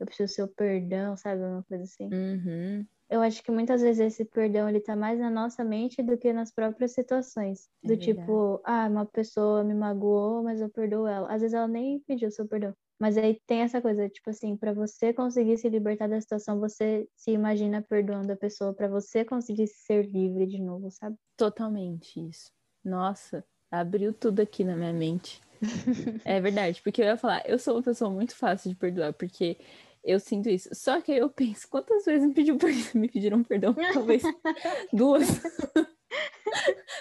[0.00, 1.42] eu preciso do seu perdão, sabe?
[1.42, 2.08] Uma coisa assim.
[2.08, 2.86] Uhum.
[3.10, 6.32] Eu acho que muitas vezes esse perdão ele tá mais na nossa mente do que
[6.32, 7.68] nas próprias situações.
[7.82, 8.12] É do verdade.
[8.12, 11.32] tipo, ah, uma pessoa me magoou, mas eu perdoo ela.
[11.32, 12.74] Às vezes ela nem pediu seu perdão.
[12.98, 17.08] Mas aí tem essa coisa, tipo assim, para você conseguir se libertar da situação, você
[17.16, 21.16] se imagina perdoando a pessoa para você conseguir ser livre de novo, sabe?
[21.36, 22.52] Totalmente isso.
[22.84, 25.40] Nossa, abriu tudo aqui na minha mente.
[26.24, 29.58] é verdade, porque eu ia falar, eu sou uma pessoa muito fácil de perdoar, porque
[30.04, 30.68] eu sinto isso.
[30.72, 32.56] Só que aí eu penso, quantas vezes me, pediu,
[32.94, 33.74] me pediram perdão?
[33.92, 34.22] Talvez
[34.92, 35.26] duas.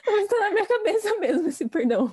[0.05, 2.11] Talvez tá na minha cabeça mesmo esse perdão.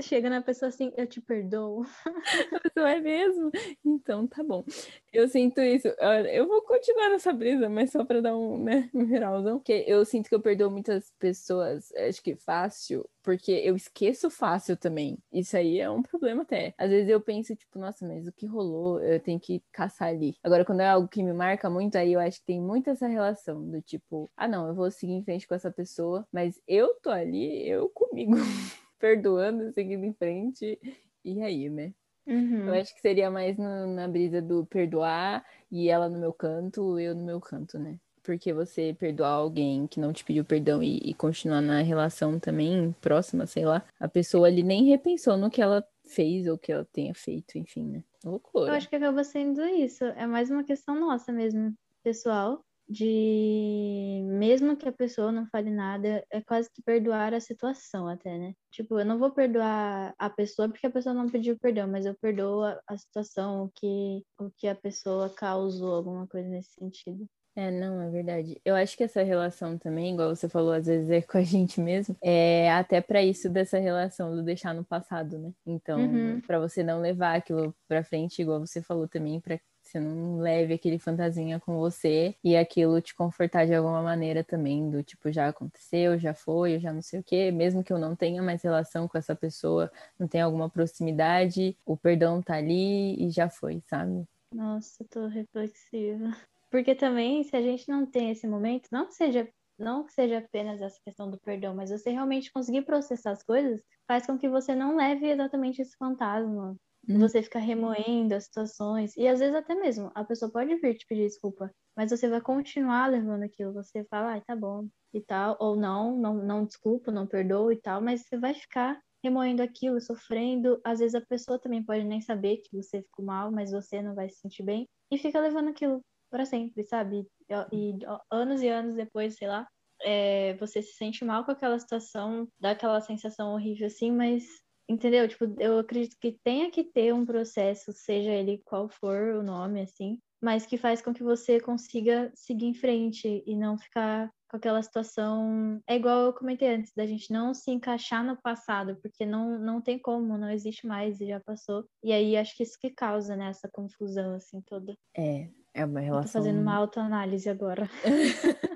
[0.00, 1.84] Chega na pessoa assim, eu te perdoo.
[2.62, 3.50] Pessoa é mesmo?
[3.84, 4.64] Então tá bom.
[5.12, 5.86] Eu sinto isso.
[6.32, 9.58] Eu vou continuar nessa brisa, mas só pra dar um, né, geralzão.
[9.58, 14.76] Porque eu sinto que eu perdoo muitas pessoas, acho que fácil, porque eu esqueço fácil
[14.76, 15.16] também.
[15.32, 16.74] Isso aí é um problema até.
[16.76, 19.00] Às vezes eu penso, tipo, nossa, mas o que rolou?
[19.00, 20.34] Eu tenho que caçar ali.
[20.42, 23.06] Agora, quando é algo que me marca muito, aí eu acho que tem muito essa
[23.06, 26.94] relação do tipo, ah, não, eu vou seguir em frente com essa pessoa, mas eu
[26.96, 28.32] tô ali, eu comigo.
[28.98, 30.78] perdoando, seguindo em frente.
[31.24, 31.92] E aí, né?
[32.26, 32.68] Uhum.
[32.68, 36.98] Eu acho que seria mais no, na brisa do perdoar e ela no meu canto,
[36.98, 37.98] eu no meu canto, né?
[38.22, 42.94] Porque você perdoar alguém que não te pediu perdão e, e continuar na relação também
[43.00, 46.86] próxima, sei lá, a pessoa ali nem repensou no que ela fez ou que ela
[46.90, 48.04] tenha feito, enfim, né?
[48.24, 48.70] Loucura.
[48.70, 50.04] Eu acho que acaba sendo isso.
[50.04, 56.24] É mais uma questão nossa mesmo, pessoal de mesmo que a pessoa não fale nada,
[56.30, 58.54] é quase que perdoar a situação até, né?
[58.70, 62.14] Tipo, eu não vou perdoar a pessoa porque a pessoa não pediu perdão, mas eu
[62.14, 67.26] perdoo a, a situação, o que, o que a pessoa causou, alguma coisa nesse sentido.
[67.56, 68.60] É, não, é verdade.
[68.64, 71.80] Eu acho que essa relação também, igual você falou, às vezes é com a gente
[71.80, 75.52] mesmo, é até para isso dessa relação do deixar no passado, né?
[75.64, 76.40] Então, uhum.
[76.40, 79.60] para você não levar aquilo para frente, igual você falou também, para
[79.94, 84.90] você não leve aquele fantasinha com você e aquilo te confortar de alguma maneira também,
[84.90, 87.98] do tipo, já aconteceu, já foi, eu já não sei o quê, mesmo que eu
[87.98, 93.14] não tenha mais relação com essa pessoa, não tenha alguma proximidade, o perdão tá ali
[93.24, 94.26] e já foi, sabe?
[94.52, 96.36] Nossa, tô reflexiva.
[96.70, 100.38] Porque também, se a gente não tem esse momento, não que seja não que seja
[100.38, 104.48] apenas essa questão do perdão, mas você realmente conseguir processar as coisas, faz com que
[104.48, 106.76] você não leve exatamente esse fantasma
[107.08, 107.18] Uhum.
[107.20, 109.16] Você fica remoendo as situações.
[109.16, 112.40] E às vezes até mesmo a pessoa pode vir te pedir desculpa, mas você vai
[112.40, 113.72] continuar levando aquilo.
[113.74, 117.80] Você fala, ah, tá bom e tal, ou não, não, não desculpa, não perdoa e
[117.80, 120.80] tal, mas você vai ficar remoendo aquilo, sofrendo.
[120.84, 124.14] Às vezes a pessoa também pode nem saber que você ficou mal, mas você não
[124.14, 127.26] vai se sentir bem e fica levando aquilo para sempre, sabe?
[127.72, 127.98] E, e,
[128.30, 129.66] anos e anos depois, sei lá,
[130.02, 134.44] é, você se sente mal com aquela situação, dá aquela sensação horrível assim, mas
[134.88, 135.26] Entendeu?
[135.26, 139.80] Tipo, eu acredito que tenha que ter um processo, seja ele qual for o nome,
[139.80, 144.58] assim, mas que faz com que você consiga seguir em frente e não ficar com
[144.58, 145.80] aquela situação.
[145.88, 149.80] É igual eu comentei antes, da gente não se encaixar no passado, porque não, não
[149.80, 151.86] tem como, não existe mais e já passou.
[152.02, 154.94] E aí acho que isso que causa, né, essa confusão, assim, toda.
[155.16, 156.42] É, é uma relação.
[156.42, 157.88] tô fazendo uma autoanálise agora.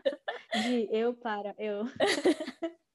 [0.64, 1.84] De eu para eu.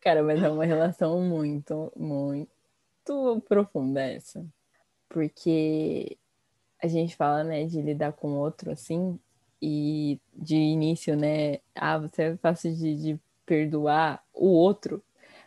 [0.00, 4.44] Cara, mas é uma relação muito, muito profunda essa.
[5.08, 6.16] Porque
[6.82, 9.18] a gente fala, né, de lidar com outro assim,
[9.62, 15.02] e de início, né, ah, você é fácil de, de perdoar o outro,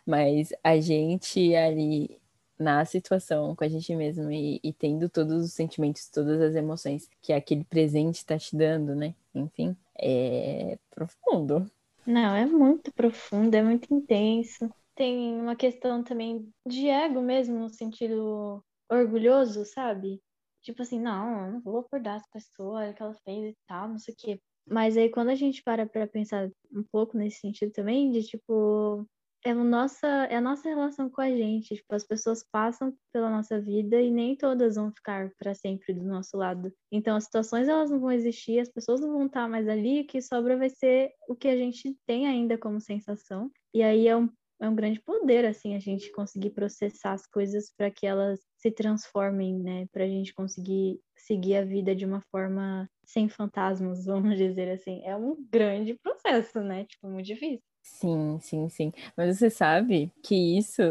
[0.06, 2.20] Mas a gente ali
[2.58, 7.08] na situação com a gente mesmo e, e, tendo todos os sentimentos, todas as emoções
[7.22, 9.14] que aquele presente está te dando, né?
[9.34, 11.70] Enfim, é profundo.
[12.06, 14.68] Não, é muito profundo, é muito intenso.
[14.94, 20.20] Tem uma questão também de ego mesmo, no sentido orgulhoso, sabe?
[20.62, 23.56] Tipo assim, não, eu não vou acordar essa pessoa, olha o que ela fez e
[23.66, 24.40] tal, não sei o quê.
[24.66, 29.06] Mas aí quando a gente para pra pensar um pouco nesse sentido também, de tipo,
[29.44, 31.74] é, o nossa, é a nossa relação com a gente.
[31.74, 36.04] Tipo, as pessoas passam pela nossa vida e nem todas vão ficar para sempre do
[36.04, 36.72] nosso lado.
[36.90, 40.06] Então, as situações elas não vão existir, as pessoas não vão estar mais ali, o
[40.06, 43.50] que sobra vai ser o que a gente tem ainda como sensação.
[43.74, 44.28] E aí é um
[44.62, 48.70] é um grande poder, assim, a gente conseguir processar as coisas para que elas se
[48.70, 49.86] transformem, né?
[49.90, 55.02] Para a gente conseguir seguir a vida de uma forma sem fantasmas, vamos dizer assim.
[55.04, 56.84] É um grande processo, né?
[56.84, 57.71] Tipo, muito difícil.
[57.82, 58.92] Sim, sim, sim.
[59.16, 60.82] Mas você sabe que isso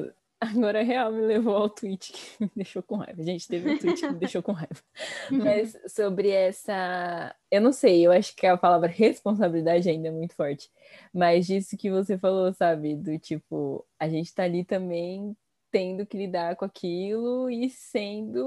[0.42, 3.22] Agora, real, me levou ao tweet que me deixou com raiva.
[3.22, 4.82] Gente, teve um tweet que me deixou com raiva.
[5.30, 7.36] Mas sobre essa.
[7.52, 10.72] Eu não sei, eu acho que a palavra responsabilidade ainda é muito forte.
[11.14, 12.96] Mas disso que você falou, sabe?
[12.96, 15.38] Do tipo, a gente tá ali também
[15.70, 18.44] tendo que lidar com aquilo e sendo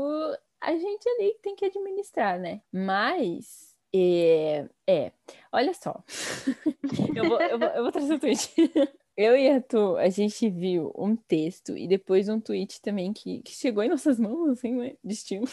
[0.60, 2.60] a gente ali que tem que administrar, né?
[2.72, 3.73] Mas.
[3.94, 5.12] É, é
[5.52, 6.02] olha só.
[7.16, 8.52] eu, vou, eu, vou, eu vou trazer o tweet.
[9.16, 13.42] Eu e a Tu, a gente viu um texto e depois um tweet também que,
[13.42, 14.96] que chegou em nossas mãos, assim, né?
[15.04, 15.46] Destino.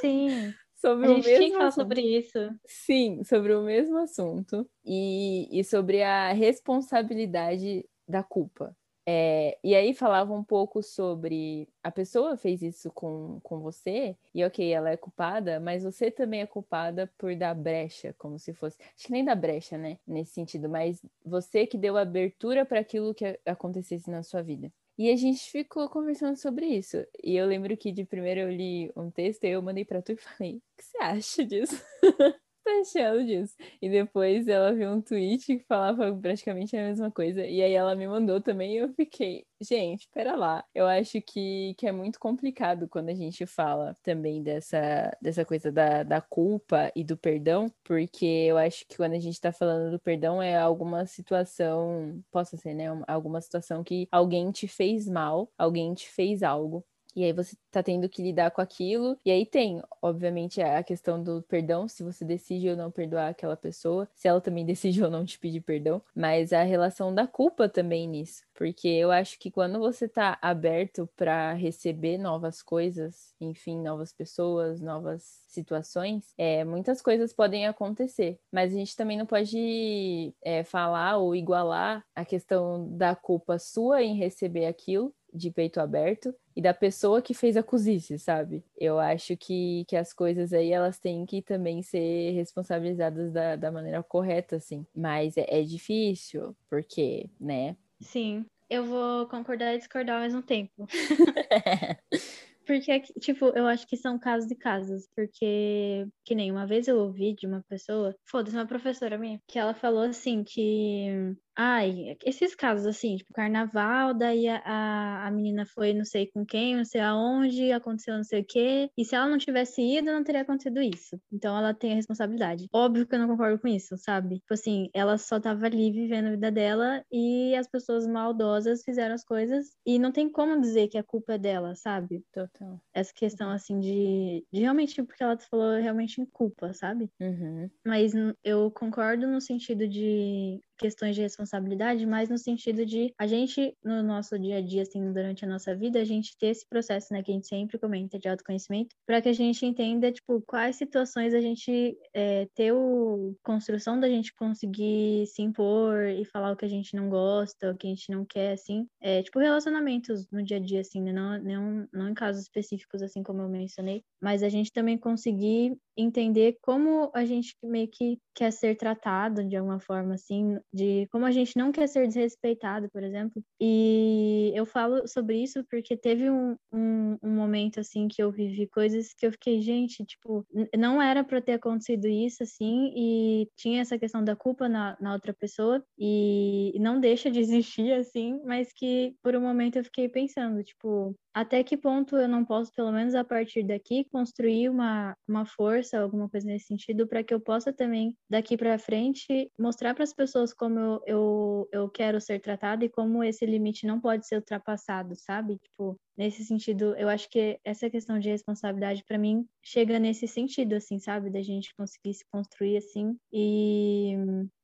[0.00, 0.52] Sim.
[0.74, 1.82] sobre a gente o mesmo tinha que falar assunto.
[1.82, 2.38] sobre isso.
[2.66, 8.76] Sim, sobre o mesmo assunto e, e sobre a responsabilidade da culpa.
[9.06, 14.42] É, e aí falava um pouco sobre a pessoa fez isso com, com você, e
[14.44, 18.78] ok, ela é culpada, mas você também é culpada por dar brecha, como se fosse.
[18.96, 19.98] Acho que nem dar brecha, né?
[20.06, 24.72] Nesse sentido, mas você que deu abertura para aquilo que acontecesse na sua vida.
[24.96, 27.04] E a gente ficou conversando sobre isso.
[27.22, 30.12] E eu lembro que de primeiro eu li um texto e eu mandei para tu
[30.12, 31.82] e falei: o que você acha disso?
[32.64, 33.54] tá achando disso?
[33.80, 37.44] E depois ela viu um tweet que falava praticamente a mesma coisa.
[37.46, 40.64] E aí ela me mandou também e eu fiquei, gente, pera lá.
[40.74, 45.70] Eu acho que, que é muito complicado quando a gente fala também dessa, dessa coisa
[45.70, 49.90] da, da culpa e do perdão, porque eu acho que quando a gente tá falando
[49.92, 52.86] do perdão é alguma situação, possa ser, né?
[53.06, 56.84] Alguma situação que alguém te fez mal, alguém te fez algo.
[57.14, 59.18] E aí você tá tendo que lidar com aquilo.
[59.24, 63.56] E aí tem, obviamente, a questão do perdão, se você decide ou não perdoar aquela
[63.56, 67.68] pessoa, se ela também decide ou não te pedir perdão, mas a relação da culpa
[67.68, 68.42] também nisso.
[68.54, 74.80] Porque eu acho que quando você tá aberto para receber novas coisas, enfim, novas pessoas,
[74.80, 78.38] novas situações, é, muitas coisas podem acontecer.
[78.52, 84.02] Mas a gente também não pode é, falar ou igualar a questão da culpa sua
[84.02, 88.64] em receber aquilo de peito aberto e da pessoa que fez a cozice, sabe?
[88.78, 93.72] Eu acho que, que as coisas aí elas têm que também ser responsabilizadas da, da
[93.72, 94.86] maneira correta, assim.
[94.94, 97.76] Mas é, é difícil, porque, né?
[98.00, 100.86] Sim, eu vou concordar e discordar ao mesmo tempo.
[102.66, 105.06] Porque, tipo, eu acho que são casos e casos.
[105.14, 109.58] Porque, que nem uma vez eu ouvi de uma pessoa, foda-se, uma professora minha, que
[109.58, 115.92] ela falou assim que Ai, esses casos assim, tipo, carnaval, daí a, a menina foi
[115.92, 119.28] não sei com quem, não sei aonde, aconteceu não sei o quê, e se ela
[119.28, 121.20] não tivesse ido, não teria acontecido isso.
[121.32, 122.66] Então ela tem a responsabilidade.
[122.72, 124.36] Óbvio que eu não concordo com isso, sabe?
[124.40, 129.14] Tipo assim, ela só tava ali vivendo a vida dela e as pessoas maldosas fizeram
[129.14, 132.24] as coisas e não tem como dizer que a culpa é dela, sabe?
[132.32, 132.80] Total.
[132.92, 137.08] Essa questão assim de, de realmente, porque ela falou realmente em culpa, sabe?
[137.20, 137.70] Uhum.
[137.86, 138.12] Mas
[138.42, 144.02] eu concordo no sentido de questões de responsabilidade, mas no sentido de a gente, no
[144.02, 147.22] nosso dia a dia, assim, durante a nossa vida, a gente ter esse processo, né,
[147.22, 151.34] que a gente sempre comenta de autoconhecimento, para que a gente entenda, tipo, quais situações
[151.34, 156.64] a gente é, ter o construção da gente conseguir se impor e falar o que
[156.64, 160.42] a gente não gosta, o que a gente não quer, assim, é, tipo, relacionamentos no
[160.42, 164.02] dia a dia, assim, né, não, não, não em casos específicos, assim como eu mencionei,
[164.20, 169.56] mas a gente também conseguir entender como a gente meio que quer ser tratado de
[169.56, 173.42] alguma forma, assim, de como a gente não quer ser desrespeitado, por exemplo.
[173.60, 178.66] E eu falo sobre isso porque teve um, um, um momento, assim, que eu vivi
[178.68, 180.44] coisas que eu fiquei, gente, tipo,
[180.76, 185.12] não era para ter acontecido isso, assim, e tinha essa questão da culpa na, na
[185.12, 190.08] outra pessoa, e não deixa de existir, assim, mas que por um momento eu fiquei
[190.08, 195.16] pensando, tipo, até que ponto eu não posso, pelo menos a partir daqui, construir uma,
[195.26, 199.94] uma força, alguma coisa nesse sentido, para que eu possa também, daqui para frente, mostrar
[199.94, 204.00] para as pessoas como eu, eu, eu quero ser tratada e como esse limite não
[204.00, 205.58] pode ser ultrapassado, sabe?
[205.58, 210.74] Tipo, nesse sentido, eu acho que essa questão de responsabilidade para mim chega nesse sentido,
[210.74, 213.16] assim, sabe, da gente conseguir se construir assim.
[213.32, 214.14] E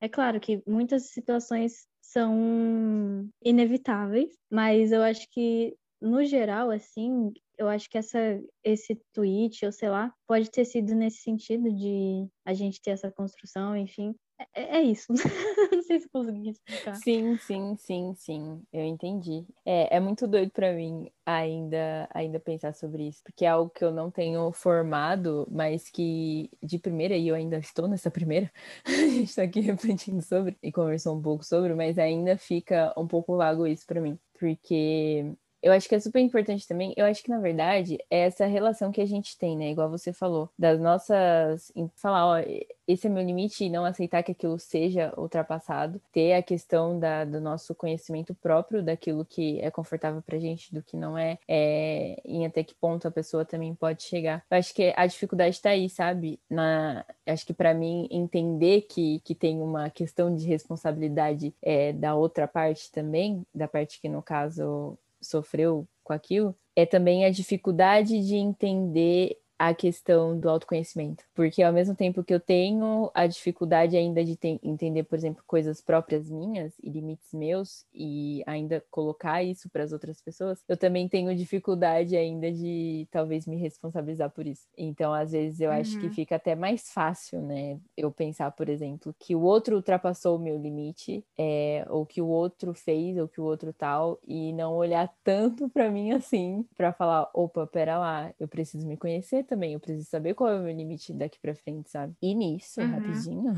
[0.01, 7.69] é claro que muitas situações são inevitáveis, mas eu acho que no geral, assim, eu
[7.69, 8.19] acho que essa,
[8.65, 13.13] esse tweet, ou sei lá, pode ter sido nesse sentido de a gente ter essa
[13.13, 14.15] construção, enfim.
[14.55, 15.13] É, é isso.
[15.71, 16.95] Não sei se consegui explicar.
[16.95, 18.63] Sim, sim, sim, sim.
[18.73, 19.45] Eu entendi.
[19.63, 23.85] É, é muito doido para mim ainda, ainda pensar sobre isso, porque é algo que
[23.85, 28.51] eu não tenho formado, mas que de primeira, e eu ainda estou nessa primeira,
[28.87, 33.07] a gente está aqui refletindo sobre e conversou um pouco sobre, mas ainda fica um
[33.07, 36.95] pouco vago isso para mim, porque eu acho que é super importante também.
[36.97, 39.71] Eu acho que, na verdade, é essa relação que a gente tem, né?
[39.71, 41.73] Igual você falou, das nossas.
[41.97, 42.37] Falar, ó,
[42.89, 46.01] esse é meu limite e não aceitar que aquilo seja ultrapassado.
[46.13, 50.83] Ter a questão da, do nosso conhecimento próprio daquilo que é confortável pra gente, do
[50.83, 54.45] que não é, é em até que ponto a pessoa também pode chegar.
[54.51, 56.41] Eu acho que a dificuldade tá aí, sabe?
[56.49, 62.15] Na, acho que para mim entender que, que tem uma questão de responsabilidade é, da
[62.15, 68.21] outra parte também, da parte que no caso sofreu com aquilo, é também a dificuldade
[68.27, 71.23] de entender a questão do autoconhecimento.
[71.35, 75.83] Porque ao mesmo tempo que eu tenho a dificuldade ainda de entender, por exemplo, coisas
[75.83, 81.07] próprias minhas e limites meus e ainda colocar isso para as outras pessoas, eu também
[81.11, 84.67] tenho dificuldade ainda de talvez me responsabilizar por isso.
[84.79, 85.77] Então, às vezes eu uhum.
[85.77, 86.15] acho que uhum.
[86.15, 90.57] fica até mais fácil, né, eu pensar, por exemplo, que o outro ultrapassou o meu
[90.57, 95.13] limite, é, ou que o outro fez, ou que o outro tal, e não olhar
[95.23, 99.81] tanto para mim assim, para falar, opa, pera lá, eu preciso me conhecer também, eu
[99.81, 102.15] preciso saber qual é o meu limite daqui para frente, sabe?
[102.23, 102.91] E nisso, uhum.
[102.91, 103.53] rapidinho,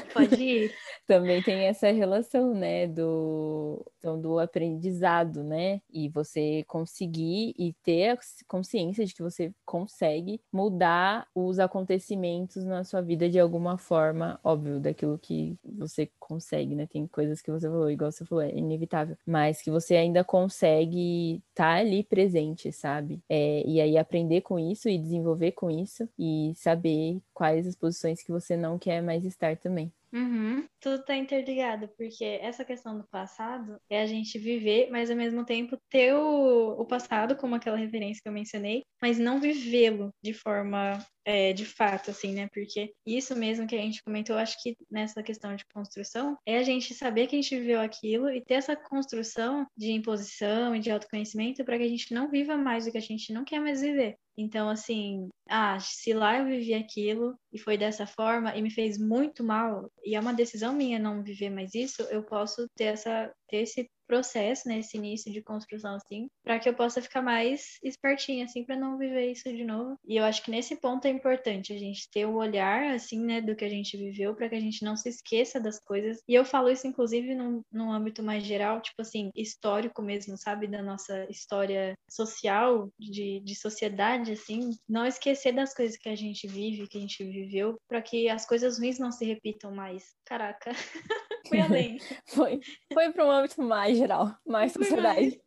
[0.14, 0.72] Pode ir.
[1.06, 5.82] também tem essa relação, né, do, então, do aprendizado, né?
[5.92, 12.82] E você conseguir e ter a consciência de que você consegue mudar os acontecimentos na
[12.82, 16.86] sua vida de alguma forma, óbvio, daquilo que você consegue, né?
[16.86, 21.42] Tem coisas que você falou, igual você falou, é inevitável, mas que você ainda consegue
[21.50, 23.20] estar tá ali presente, sabe?
[23.28, 27.74] É, e aí aprender com isso isso e desenvolver com isso e saber quais as
[27.74, 29.92] posições que você não quer mais estar também.
[30.10, 30.66] Uhum.
[30.80, 35.44] Tudo tá interligado, porque essa questão do passado é a gente viver, mas ao mesmo
[35.44, 40.32] tempo ter o, o passado como aquela referência que eu mencionei, mas não vivê-lo de
[40.32, 40.98] forma
[41.28, 42.48] é, de fato, assim, né?
[42.54, 46.62] Porque isso mesmo que a gente comentou, acho que nessa questão de construção, é a
[46.62, 50.90] gente saber que a gente viveu aquilo e ter essa construção de imposição e de
[50.90, 53.82] autoconhecimento para que a gente não viva mais o que a gente não quer mais
[53.82, 54.16] viver.
[54.38, 58.96] Então, assim, ah, se lá eu vivi aquilo e foi dessa forma e me fez
[58.96, 63.30] muito mal, e é uma decisão minha não viver mais isso, eu posso ter essa
[63.48, 67.78] ter esse processo, né, esse início de construção assim, para que eu possa ficar mais
[67.82, 69.96] espertinha assim para não viver isso de novo.
[70.06, 73.22] E eu acho que nesse ponto é importante a gente ter o um olhar assim,
[73.22, 76.22] né, do que a gente viveu para que a gente não se esqueça das coisas.
[76.26, 80.66] E eu falo isso inclusive num, num âmbito mais geral, tipo assim, histórico mesmo, sabe,
[80.66, 86.46] da nossa história social, de, de sociedade assim, não esquecer das coisas que a gente
[86.46, 90.14] vive, que a gente viveu, para que as coisas ruins não se repitam mais.
[90.24, 90.70] Caraca.
[91.48, 91.98] Fui além.
[92.28, 92.60] foi
[92.92, 95.40] foi para um âmbito mais geral, mais sociedade.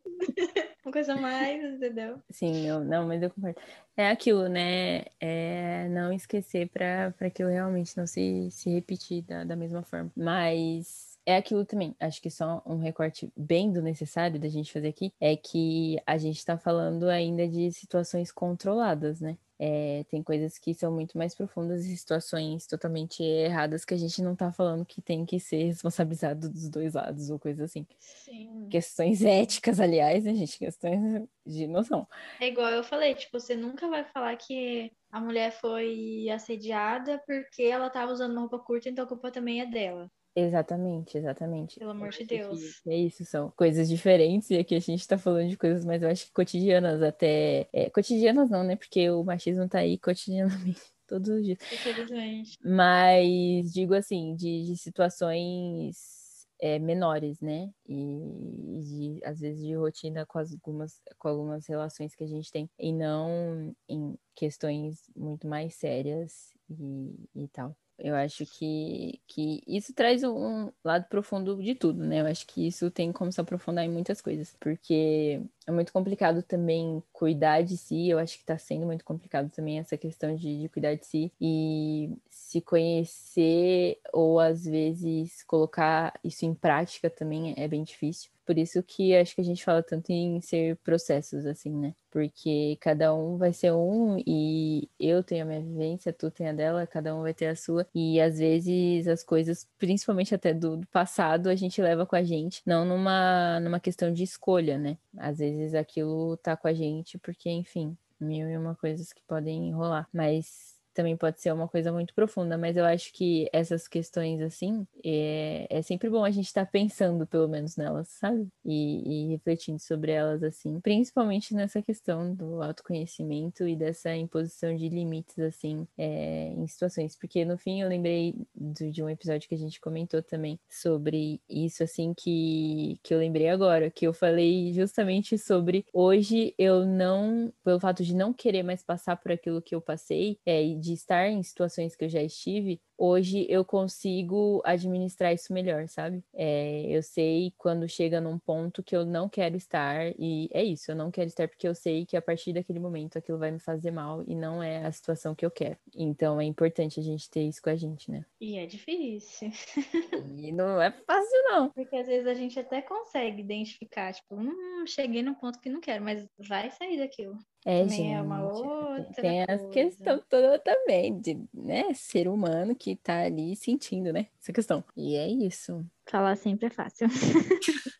[0.84, 2.20] Uma coisa mais, entendeu?
[2.30, 3.60] Sim, eu, não, mas eu concordo.
[3.96, 5.04] É aquilo, né?
[5.20, 10.10] É não esquecer para aquilo realmente não se, se repetir da, da mesma forma.
[10.16, 11.94] Mas é aquilo também.
[12.00, 16.18] Acho que só um recorte bem do necessário da gente fazer aqui é que a
[16.18, 19.36] gente está falando ainda de situações controladas, né?
[19.64, 24.20] É, tem coisas que são muito mais profundas e situações totalmente erradas que a gente
[24.20, 27.86] não tá falando que tem que ser responsabilizado dos dois lados ou coisa assim.
[28.00, 28.66] Sim.
[28.68, 30.58] Questões éticas, aliás, né, gente?
[30.58, 32.08] Questões de noção.
[32.40, 37.62] É igual eu falei, tipo, você nunca vai falar que a mulher foi assediada porque
[37.62, 40.10] ela tava usando uma roupa curta, então a culpa também é dela.
[40.34, 41.78] Exatamente, exatamente.
[41.78, 42.80] Pelo amor de Deus.
[42.86, 46.08] É isso, são coisas diferentes e aqui a gente tá falando de coisas, mas eu
[46.08, 47.68] acho que cotidianas até.
[47.72, 48.76] É, cotidianas não, né?
[48.76, 50.80] Porque o machismo tá aí cotidianamente.
[51.06, 51.58] Todos os dias.
[51.70, 52.58] Infelizmente.
[52.64, 56.22] Mas digo assim, de, de situações
[56.58, 57.70] é, menores, né?
[57.86, 62.70] E de, às vezes de rotina com algumas, com algumas relações que a gente tem,
[62.78, 67.76] e não em questões muito mais sérias e, e tal.
[67.98, 72.20] Eu acho que, que isso traz um lado profundo de tudo, né?
[72.20, 74.56] Eu acho que isso tem como se aprofundar em muitas coisas.
[74.58, 78.08] Porque é muito complicado também cuidar de si.
[78.08, 81.32] Eu acho que está sendo muito complicado também essa questão de, de, cuidar de si
[81.40, 82.10] e
[82.52, 88.30] se conhecer ou às vezes colocar isso em prática também é bem difícil.
[88.44, 91.94] Por isso que acho que a gente fala tanto em ser processos, assim, né?
[92.10, 96.52] Porque cada um vai ser um e eu tenho a minha vivência, tu tem a
[96.52, 97.86] dela, cada um vai ter a sua.
[97.94, 102.22] E às vezes as coisas, principalmente até do, do passado, a gente leva com a
[102.22, 104.98] gente, não numa, numa questão de escolha, né?
[105.16, 109.68] Às vezes aquilo tá com a gente porque, enfim, mil e uma coisas que podem
[109.68, 110.08] enrolar.
[110.12, 114.86] Mas também pode ser uma coisa muito profunda, mas eu acho que essas questões, assim,
[115.04, 118.48] é, é sempre bom a gente estar tá pensando, pelo menos, nelas, sabe?
[118.64, 124.88] E, e, refletindo sobre elas, assim, principalmente nessa questão do autoconhecimento e dessa imposição de
[124.88, 127.16] limites, assim, é, em situações.
[127.16, 131.40] Porque, no fim, eu lembrei de, de um episódio que a gente comentou também sobre
[131.48, 137.52] isso, assim, que, que eu lembrei agora, que eu falei justamente sobre hoje eu não,
[137.64, 141.28] pelo fato de não querer mais passar por aquilo que eu passei, é, de estar
[141.28, 146.22] em situações que eu já estive, hoje eu consigo administrar isso melhor, sabe?
[146.32, 150.92] É, eu sei quando chega num ponto que eu não quero estar, e é isso,
[150.92, 153.58] eu não quero estar porque eu sei que a partir daquele momento aquilo vai me
[153.58, 155.76] fazer mal e não é a situação que eu quero.
[155.92, 158.24] Então é importante a gente ter isso com a gente, né?
[158.40, 159.50] E é difícil.
[160.38, 161.70] e não é fácil, não.
[161.70, 165.80] Porque às vezes a gente até consegue identificar, tipo, hum, cheguei num ponto que não
[165.80, 167.36] quero, mas vai sair daquilo.
[167.64, 168.82] É, também gente, é uma outra
[169.14, 174.52] tem a questão toda também de, né, ser humano que tá ali sentindo, né, essa
[174.52, 174.84] questão.
[174.96, 175.84] E é isso.
[176.08, 177.06] Falar sempre é fácil.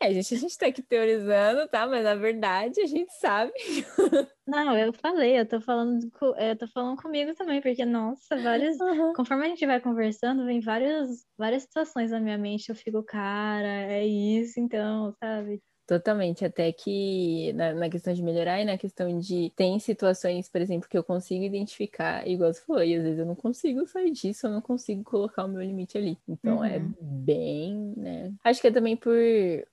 [0.00, 1.86] é, gente, a gente tá aqui teorizando, tá?
[1.86, 3.52] Mas na verdade a gente sabe.
[4.46, 8.78] Não, eu falei, eu tô falando, eu tô falando comigo também, porque, nossa, várias.
[8.78, 9.14] Uhum.
[9.14, 12.68] Conforme a gente vai conversando, vem várias, várias situações na minha mente.
[12.68, 15.62] Eu fico, cara, é isso então, sabe?
[15.86, 20.60] Totalmente, até que na, na, questão de melhorar e na questão de tem situações, por
[20.60, 24.10] exemplo, que eu consigo identificar, igual você falou, e às vezes eu não consigo sair
[24.10, 26.16] disso, eu não consigo colocar o meu limite ali.
[26.26, 26.84] Então é uhum.
[26.86, 28.32] é bem, né?
[28.42, 29.14] Acho que é também por,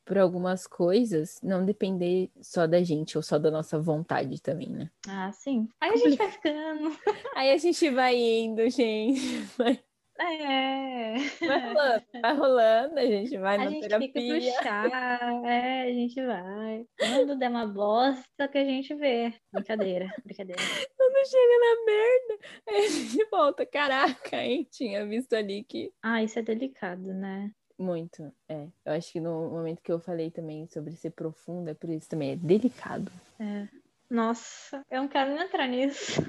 [0.04, 4.90] por algumas coisas não depender só da gente ou só da nossa vontade também, né?
[5.08, 5.70] Ah, sim.
[5.80, 6.98] Aí a gente vai ficando.
[7.36, 9.22] Aí a gente vai indo, gente.
[9.58, 9.80] Vai
[10.24, 11.16] é.
[11.48, 14.08] Vai rolando, vai rolando, a gente vai a na gente terapia.
[14.08, 16.86] Fica pro chá, é, a gente vai.
[17.00, 19.34] Quando der uma bosta que a gente vê.
[19.52, 20.62] Brincadeira, brincadeira.
[20.98, 23.66] Quando chega na merda, aí a gente volta.
[23.66, 24.68] Caraca, hein?
[24.72, 25.92] Tinha visto ali que.
[26.02, 27.52] Ah, isso é delicado, né?
[27.78, 28.68] Muito, é.
[28.86, 32.08] Eu acho que no momento que eu falei também sobre ser profundo, é por isso
[32.08, 33.12] também, é delicado.
[33.40, 33.68] É.
[34.08, 36.22] Nossa, eu não quero nem entrar nisso.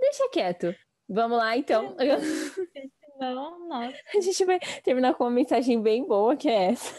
[0.00, 0.74] Deixa quieto.
[1.08, 1.94] Vamos lá, então.
[3.22, 3.96] Não, nossa.
[4.14, 6.92] A gente vai terminar com uma mensagem bem boa, que é essa.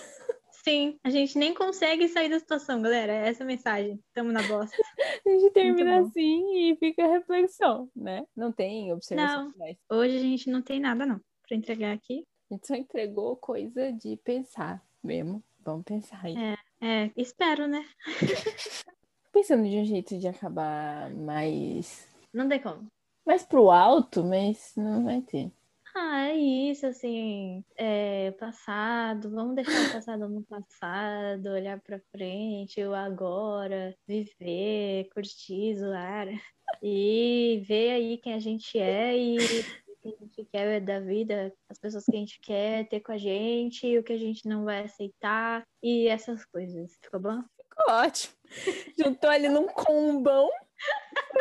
[0.63, 3.11] Sim, a gente nem consegue sair da situação, galera.
[3.11, 3.99] É essa a mensagem.
[4.13, 4.77] Tamo na bosta.
[5.25, 8.25] a gente termina assim e fica a reflexão, né?
[8.33, 9.51] Não tem observação.
[9.57, 12.25] Não, hoje a gente não tem nada, não, pra entregar aqui.
[12.49, 15.43] A gente só entregou coisa de pensar mesmo.
[15.59, 16.35] Vamos pensar aí.
[16.37, 17.85] É, é espero, né?
[19.33, 22.07] Pensando de um jeito de acabar mais.
[22.31, 22.87] Não tem como.
[23.25, 25.51] Mais pro alto, mas não vai ter.
[25.95, 32.83] Ah, é isso, assim, é, passado, vamos deixar o passado no passado, olhar pra frente,
[32.83, 36.27] o agora, viver, curtir, zoar,
[36.81, 41.53] e ver aí quem a gente é e o que a gente quer da vida,
[41.69, 44.65] as pessoas que a gente quer ter com a gente, o que a gente não
[44.65, 46.97] vai aceitar, e essas coisas.
[47.03, 47.43] Ficou bom?
[47.69, 48.33] Ficou ótimo.
[48.97, 50.49] Juntou ali num combão,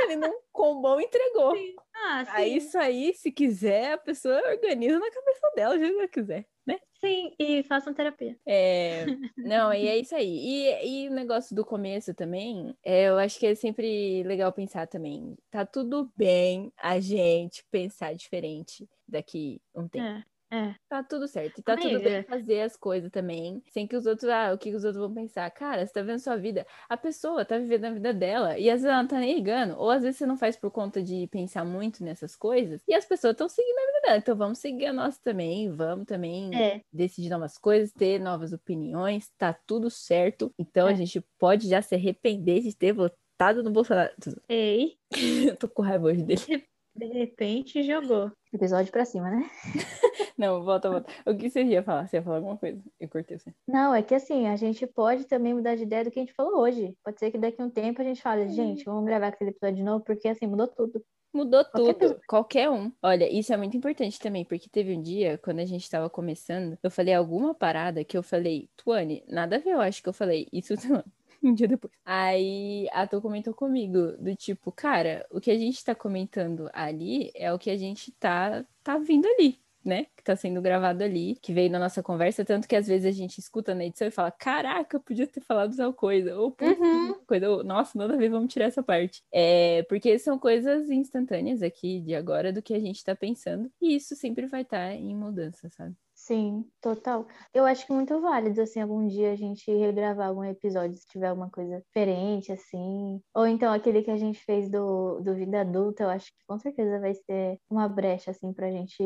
[0.05, 1.57] ali num combão entregou.
[1.57, 1.75] Sim.
[2.05, 2.25] Ah.
[2.29, 6.79] Aí isso aí, se quiser, a pessoa organiza na cabeça dela, se ela quiser, né?
[7.01, 8.37] Sim, e façam terapia.
[8.47, 10.29] É, não, e é isso aí.
[10.29, 14.87] E, e o negócio do começo também, é, eu acho que é sempre legal pensar
[14.87, 15.37] também.
[15.51, 20.05] Tá tudo bem a gente pensar diferente daqui um tempo.
[20.07, 20.32] É.
[20.53, 20.75] É.
[20.87, 21.61] Tá tudo certo.
[21.61, 21.89] E tá Amiga.
[21.89, 23.63] tudo bem fazer as coisas também.
[23.71, 25.51] Sem que os outros, ah, o que os outros vão pensar?
[25.51, 26.67] Cara, você tá vendo sua vida.
[26.91, 28.59] A pessoa tá vivendo a vida dela.
[28.59, 29.75] E às vezes ela não tá nem ligando.
[29.79, 32.83] Ou às vezes você não faz por conta de pensar muito nessas coisas.
[32.87, 34.19] E as pessoas estão seguindo a vida dela.
[34.19, 35.71] Então vamos seguir a nossa também.
[35.71, 36.83] Vamos também é.
[36.93, 39.31] decidir novas coisas, ter novas opiniões.
[39.39, 40.53] Tá tudo certo.
[40.59, 40.93] Então é.
[40.93, 44.13] a gente pode já se arrepender de ter votado no Bolsonaro.
[44.47, 44.99] Ei.
[45.59, 46.67] Tô com raiva hoje dele.
[46.95, 48.31] De repente jogou.
[48.53, 49.51] Episódio pra cima, né?
[50.37, 51.13] Não, volta, volta.
[51.27, 52.07] O que você ia falar?
[52.07, 52.83] Você ia falar alguma coisa?
[53.01, 53.53] Eu cortei você.
[53.67, 56.35] Não, é que assim, a gente pode também mudar de ideia do que a gente
[56.35, 56.95] falou hoje.
[57.03, 59.77] Pode ser que daqui a um tempo a gente fale, gente, vamos gravar aquele episódio
[59.77, 61.03] de novo, porque assim, mudou tudo.
[61.33, 62.93] Mudou qualquer tudo, qualquer um.
[63.03, 66.79] Olha, isso é muito importante também, porque teve um dia, quando a gente tava começando,
[66.83, 70.13] eu falei alguma parada que eu falei, Tuane, nada a ver, eu acho que eu
[70.13, 70.75] falei isso.
[71.49, 71.93] um dia depois.
[72.05, 77.31] Aí a Tu comentou comigo, do tipo, cara, o que a gente tá comentando ali
[77.35, 80.07] é o que a gente tá, tá vindo ali né?
[80.17, 83.11] Que tá sendo gravado ali, que veio na nossa conversa, tanto que às vezes a
[83.11, 87.15] gente escuta na edição e fala: Caraca, eu podia ter falado tal coisa, ou uhum.
[87.27, 89.23] coisa, ou, nossa, nada a ver, vamos tirar essa parte.
[89.33, 93.95] É, porque são coisas instantâneas aqui de agora do que a gente tá pensando, e
[93.97, 95.95] isso sempre vai estar tá em mudança, sabe?
[96.25, 97.27] Sim, total.
[97.53, 101.05] Eu acho que é muito válido, assim, algum dia a gente regravar algum episódio se
[101.09, 103.21] tiver alguma coisa diferente, assim.
[103.35, 106.57] Ou então aquele que a gente fez do, do Vida Adulta, eu acho que com
[106.61, 109.03] certeza vai ser uma brecha, assim, pra gente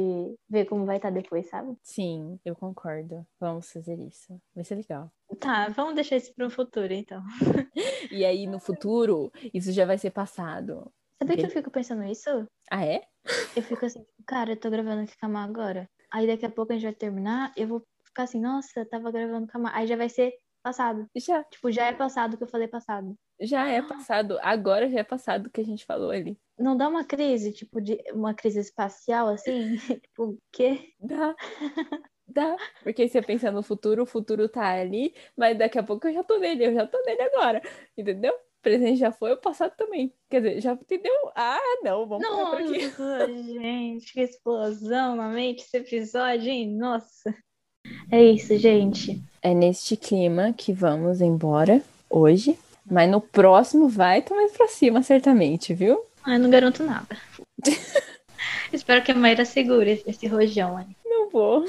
[0.46, 1.74] ver como vai estar tá depois, sabe?
[1.82, 3.26] Sim, eu concordo.
[3.40, 4.38] Vamos fazer isso.
[4.54, 5.10] Vai ser legal.
[5.40, 7.22] Tá, vamos deixar isso pro futuro, então.
[8.12, 10.92] e aí, no futuro, isso já vai ser passado.
[11.18, 12.46] Sabe que eu fico pensando isso?
[12.70, 13.00] Ah, é?
[13.56, 15.88] Eu fico assim, cara, eu tô gravando aqui com a Má agora.
[16.16, 19.46] Aí daqui a pouco a gente vai terminar, eu vou ficar assim, nossa, tava gravando
[19.46, 21.06] com a Aí já vai ser passado.
[21.14, 21.44] Já.
[21.44, 23.14] Tipo, já é passado o que eu falei passado.
[23.38, 24.38] Já é passado.
[24.40, 26.40] Agora já é passado o que a gente falou ali.
[26.58, 29.76] Não dá uma crise, tipo, de uma crise espacial, assim?
[30.00, 30.94] tipo, o quê?
[30.98, 31.36] Dá.
[32.26, 32.56] Dá.
[32.82, 36.24] Porque você pensa no futuro, o futuro tá ali, mas daqui a pouco eu já
[36.24, 37.60] tô nele, eu já tô nele agora.
[37.94, 38.32] Entendeu?
[38.66, 40.12] Presente já foi, o passado também.
[40.28, 41.12] Quer dizer, já entendeu?
[41.36, 43.42] Ah, não, vamos Nossa, por aqui.
[43.54, 46.68] gente, que explosão na mente esse episódio, hein?
[46.68, 47.32] Nossa.
[48.10, 49.22] É isso, gente.
[49.40, 52.58] É neste clima que vamos embora hoje.
[52.84, 56.04] Mas no próximo vai estar mais pra cima, certamente, viu?
[56.24, 57.16] Ah, não garanto nada.
[58.72, 60.86] Espero que a Maíra segure esse rojão aí.
[61.04, 61.64] Não vou.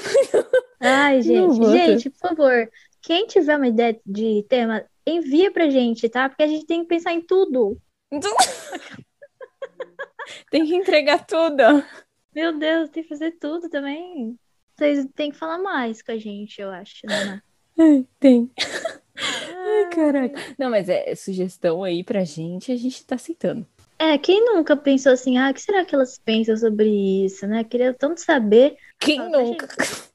[0.79, 1.63] Ai, gente.
[1.63, 2.69] Gente, por favor,
[3.03, 6.27] quem tiver uma ideia de tema, envia pra gente, tá?
[6.27, 7.79] Porque a gente tem que pensar em tudo.
[10.51, 11.63] tem que entregar tudo.
[12.33, 14.37] Meu Deus, tem que fazer tudo também.
[14.75, 17.41] Vocês têm que falar mais com a gente, eu acho, né?
[18.19, 18.51] Tem.
[19.15, 20.39] Ai, caraca.
[20.57, 23.65] Não, mas é sugestão aí pra gente, a gente tá aceitando.
[23.99, 27.63] É, quem nunca pensou assim, ah, o que será que elas pensam sobre isso, né?
[27.63, 28.77] Queria tanto saber.
[28.99, 29.67] Quem ah, nunca?
[29.83, 30.07] Gente...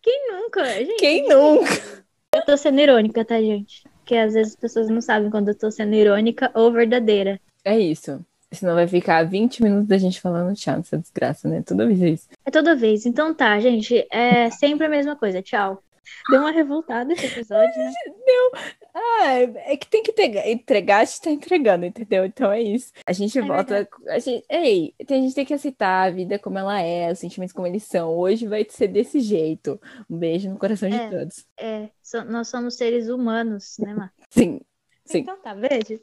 [0.00, 0.96] Quem nunca, gente?
[0.96, 2.04] Quem nunca?
[2.34, 3.82] Eu tô sendo irônica, tá, gente?
[4.04, 7.40] Porque às vezes as pessoas não sabem quando eu tô sendo irônica ou verdadeira.
[7.64, 8.20] É isso.
[8.52, 11.62] Senão vai ficar 20 minutos da gente falando tchau nessa desgraça, né?
[11.66, 12.28] Toda vez é isso.
[12.44, 13.06] É toda vez.
[13.06, 14.06] Então tá, gente.
[14.12, 15.40] É sempre a mesma coisa.
[15.40, 15.82] Tchau.
[16.30, 17.92] Deu uma revoltada esse episódio, né?
[18.24, 18.50] Deu.
[18.94, 19.32] Ah,
[19.66, 22.24] é que tem que entregar, entregar, a gente tá entregando, entendeu?
[22.24, 22.92] Então é isso.
[23.06, 23.88] A gente é volta.
[24.08, 27.52] A gente, ei, a gente tem que aceitar a vida como ela é, os sentimentos
[27.52, 28.10] como eles são.
[28.16, 29.80] Hoje vai ser desse jeito.
[30.08, 31.46] Um beijo no coração de é, todos.
[31.58, 34.10] É, so, nós somos seres humanos, né, Má?
[34.30, 34.60] Sim.
[35.04, 35.18] Sim.
[35.18, 36.00] Então tá, beijo.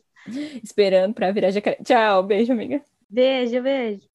[0.63, 1.77] Esperando pra virar jacaré.
[1.83, 2.81] Tchau, beijo, amiga.
[3.09, 4.11] Beijo, beijo.